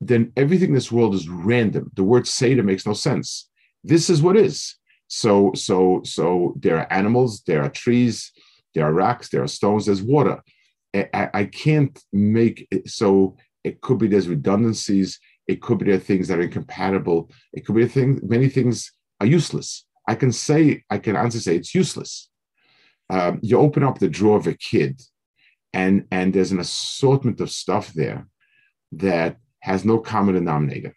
then 0.00 0.32
everything 0.36 0.70
in 0.70 0.74
this 0.74 0.92
world 0.92 1.14
is 1.14 1.28
random. 1.28 1.90
The 1.94 2.04
word 2.04 2.26
Seder 2.26 2.62
makes 2.62 2.86
no 2.86 2.92
sense. 2.92 3.48
This 3.82 4.10
is 4.10 4.22
what 4.22 4.36
is. 4.36 4.76
So, 5.08 5.52
so, 5.54 6.00
so 6.04 6.54
there 6.56 6.78
are 6.78 6.92
animals, 6.92 7.42
there 7.46 7.62
are 7.62 7.68
trees, 7.70 8.32
there 8.74 8.84
are 8.84 8.92
rocks, 8.92 9.28
there 9.28 9.42
are 9.42 9.48
stones, 9.48 9.86
there's 9.86 10.02
water. 10.02 10.42
I, 10.94 11.30
I 11.34 11.44
can't 11.44 11.98
make 12.12 12.66
it 12.70 12.88
so 12.88 13.36
it 13.62 13.80
could 13.80 13.98
be 13.98 14.06
there's 14.06 14.28
redundancies, 14.28 15.18
it 15.46 15.60
could 15.60 15.78
be 15.78 15.86
there 15.86 15.96
are 15.96 15.98
things 15.98 16.28
that 16.28 16.38
are 16.38 16.42
incompatible, 16.42 17.30
it 17.52 17.64
could 17.64 17.74
be 17.74 17.84
a 17.84 17.88
thing, 17.88 18.20
many 18.22 18.48
things 18.48 18.92
are 19.20 19.26
useless. 19.26 19.84
I 20.06 20.14
can 20.14 20.32
say, 20.32 20.84
I 20.90 20.98
can 20.98 21.16
honestly 21.16 21.40
say 21.40 21.56
it's 21.56 21.74
useless. 21.74 22.28
Um, 23.10 23.38
you 23.42 23.58
open 23.58 23.82
up 23.82 23.98
the 23.98 24.08
drawer 24.08 24.36
of 24.36 24.46
a 24.46 24.54
kid, 24.54 25.00
and 25.72 26.06
and 26.10 26.32
there's 26.32 26.52
an 26.52 26.60
assortment 26.60 27.40
of 27.40 27.50
stuff 27.50 27.92
there 27.92 28.26
that 28.92 29.36
has 29.60 29.84
no 29.84 29.98
common 29.98 30.34
denominator. 30.34 30.94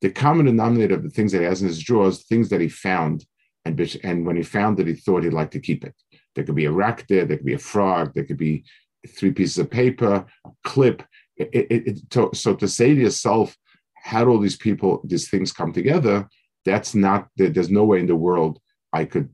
The 0.00 0.10
common 0.10 0.46
denominator 0.46 0.94
of 0.94 1.02
the 1.02 1.10
things 1.10 1.32
that 1.32 1.40
he 1.40 1.44
has 1.44 1.62
in 1.62 1.68
his 1.68 1.82
drawers, 1.82 2.24
things 2.24 2.48
that 2.50 2.60
he 2.60 2.68
found 2.68 3.24
and, 3.66 3.98
and 4.04 4.24
when 4.24 4.36
he 4.36 4.42
found 4.42 4.78
it, 4.78 4.86
he 4.86 4.94
thought 4.94 5.24
he'd 5.24 5.32
like 5.32 5.50
to 5.50 5.60
keep 5.60 5.84
it. 5.84 5.94
There 6.34 6.44
could 6.44 6.54
be 6.54 6.66
a 6.66 6.72
rack 6.72 7.06
there, 7.08 7.24
there 7.24 7.36
could 7.36 7.46
be 7.46 7.54
a 7.54 7.58
frog, 7.58 8.12
there 8.14 8.24
could 8.24 8.36
be 8.36 8.64
three 9.08 9.32
pieces 9.32 9.58
of 9.58 9.70
paper, 9.70 10.24
a 10.44 10.50
clip. 10.64 11.02
It, 11.36 11.50
it, 11.52 11.88
it, 11.88 12.10
to, 12.10 12.30
so 12.32 12.54
to 12.54 12.68
say 12.68 12.94
to 12.94 13.00
yourself, 13.00 13.56
how 13.96 14.24
do 14.24 14.30
all 14.30 14.38
these 14.38 14.56
people, 14.56 15.00
these 15.04 15.28
things 15.28 15.52
come 15.52 15.72
together? 15.72 16.28
That's 16.64 16.94
not, 16.94 17.28
there's 17.36 17.70
no 17.70 17.84
way 17.84 17.98
in 17.98 18.06
the 18.06 18.16
world 18.16 18.60
I 18.92 19.04
could 19.04 19.28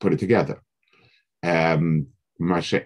put 0.00 0.12
it 0.12 0.20
together. 0.20 0.62
Um, 1.44 2.08
Masha 2.38 2.82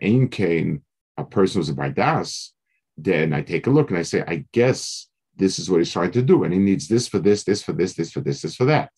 a 1.19 1.25
person 1.25 1.61
who's 1.61 1.69
a 1.69 1.75
Bardas, 1.75 2.51
then 2.97 3.33
I 3.33 3.43
take 3.43 3.67
a 3.67 3.71
look 3.71 3.91
and 3.91 3.99
I 3.99 4.03
say, 4.03 4.23
I 4.27 4.45
guess 4.53 5.09
this 5.37 5.59
is 5.59 5.71
what 5.71 5.79
he's 5.79 5.93
trying 5.93 6.11
to 6.13 6.23
do. 6.23 6.45
And 6.45 6.53
he 6.53 6.59
needs 6.59 6.89
this 6.89 7.09
for 7.09 7.19
this, 7.19 7.45
this 7.45 7.63
for 7.63 7.73
this, 7.73 7.95
this 7.95 8.11
for 8.11 8.21
this, 8.21 8.43
this 8.43 8.57
for 8.57 8.65
that. 8.67 8.91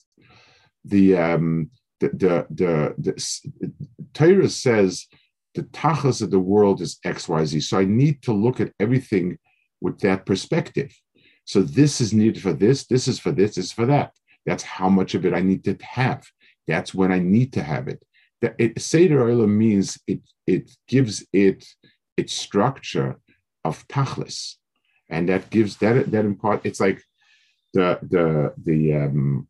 The 0.84 1.16
um, 1.16 1.70
the 2.00 2.08
the 2.08 2.46
the, 2.50 2.94
the 2.98 3.72
Torah 4.14 4.48
says 4.48 5.06
the 5.54 5.64
tachas 5.64 6.22
of 6.22 6.30
the 6.30 6.38
world 6.38 6.80
is 6.80 6.98
X 7.04 7.28
Y 7.28 7.44
Z. 7.44 7.60
So 7.60 7.78
I 7.78 7.84
need 7.84 8.22
to 8.22 8.32
look 8.32 8.60
at 8.60 8.72
everything 8.80 9.38
with 9.80 9.98
that 10.00 10.24
perspective. 10.24 10.94
So 11.44 11.62
this 11.62 12.00
is 12.00 12.14
needed 12.14 12.42
for 12.42 12.54
this. 12.54 12.86
This 12.86 13.08
is 13.08 13.18
for 13.18 13.32
this. 13.32 13.56
This 13.56 13.66
is 13.66 13.72
for 13.72 13.86
that. 13.86 14.12
That's 14.46 14.62
how 14.62 14.88
much 14.88 15.14
of 15.14 15.26
it 15.26 15.34
I 15.34 15.40
need 15.40 15.64
to 15.64 15.76
have. 15.82 16.24
That's 16.66 16.94
when 16.94 17.12
I 17.12 17.18
need 17.18 17.52
to 17.54 17.62
have 17.62 17.88
it. 17.88 18.02
That 18.42 18.54
it, 18.58 18.80
Seder 18.80 19.20
Olam 19.20 19.50
means 19.50 19.98
it 20.06 20.20
it 20.46 20.70
gives 20.88 21.26
it 21.32 21.64
its 22.16 22.32
structure 22.32 23.18
of 23.64 23.86
tachlis, 23.88 24.54
and 25.08 25.28
that 25.28 25.50
gives 25.50 25.76
that 25.78 26.10
that 26.10 26.24
in 26.24 26.36
part. 26.36 26.64
It's 26.64 26.80
like 26.80 27.02
the 27.74 27.98
the 28.02 28.54
the 28.64 28.94
um, 28.94 29.48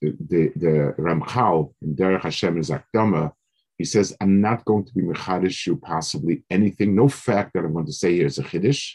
the, 0.00 0.52
the 0.56 0.94
Ramchal 0.98 1.74
in 1.82 1.94
Derech 1.94 2.22
Hashem 2.22 2.56
in 2.56 2.62
Zakdama, 2.62 3.32
he 3.78 3.84
says, 3.84 4.16
I'm 4.20 4.40
not 4.40 4.64
going 4.64 4.84
to 4.84 4.92
be 4.94 5.02
Mechadish 5.02 5.66
you 5.66 5.76
possibly 5.76 6.44
anything. 6.50 6.94
No 6.94 7.08
fact 7.08 7.52
that 7.54 7.64
I'm 7.64 7.72
going 7.72 7.86
to 7.86 7.92
say 7.92 8.14
here 8.14 8.26
is 8.26 8.38
a 8.38 8.42
Chiddush, 8.42 8.92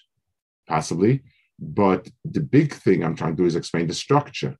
possibly. 0.68 1.24
But 1.60 2.10
the 2.24 2.42
big 2.42 2.74
thing 2.74 3.04
I'm 3.04 3.16
trying 3.16 3.36
to 3.36 3.42
do 3.42 3.48
is 3.48 3.56
explain 3.56 3.88
the 3.88 3.94
structure. 3.94 4.58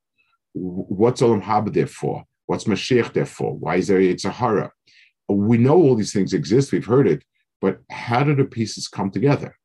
What's 0.54 1.20
Olam 1.20 1.42
Haba 1.42 1.72
there 1.72 1.86
for? 1.86 2.24
What's 2.46 2.64
Mashiach 2.64 3.12
there 3.12 3.26
for? 3.26 3.56
Why 3.56 3.76
is 3.76 3.88
there 3.88 4.00
a 4.00 4.16
Sahara? 4.18 4.72
We 5.28 5.58
know 5.58 5.74
all 5.74 5.96
these 5.96 6.12
things 6.12 6.32
exist, 6.32 6.72
we've 6.72 6.86
heard 6.86 7.08
it, 7.08 7.24
but 7.60 7.80
how 7.90 8.22
do 8.22 8.34
the 8.34 8.44
pieces 8.44 8.88
come 8.88 9.10
together? 9.10 9.56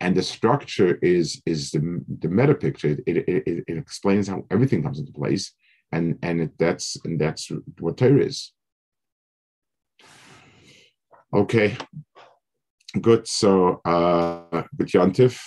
And 0.00 0.14
the 0.14 0.22
structure 0.22 0.98
is 1.00 1.40
is 1.46 1.70
the, 1.70 2.04
the 2.20 2.28
meta 2.28 2.54
picture. 2.54 2.90
It, 2.90 3.02
it, 3.06 3.28
it, 3.28 3.64
it 3.66 3.78
explains 3.78 4.28
how 4.28 4.44
everything 4.50 4.82
comes 4.82 4.98
into 4.98 5.12
place 5.12 5.54
and 5.92 6.18
and 6.22 6.40
it, 6.40 6.58
that's 6.58 6.96
and 7.04 7.20
that's 7.20 7.50
what 7.78 7.96
Torah 7.96 8.24
is. 8.24 8.52
Okay, 11.34 11.76
good. 13.00 13.26
So, 13.26 13.80
uh, 13.84 14.62
good 14.76 14.88
Yontif, 14.88 15.40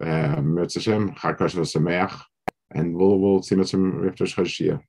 uh, 0.00 0.40
Mitzvah 0.40 1.14
Hashem, 1.22 1.88
and 2.74 2.94
we'll 2.94 3.18
we'll 3.18 3.42
see 3.42 3.56
you 3.56 3.64
some 3.64 4.00
Rifter 4.00 4.24
Shashia. 4.24 4.80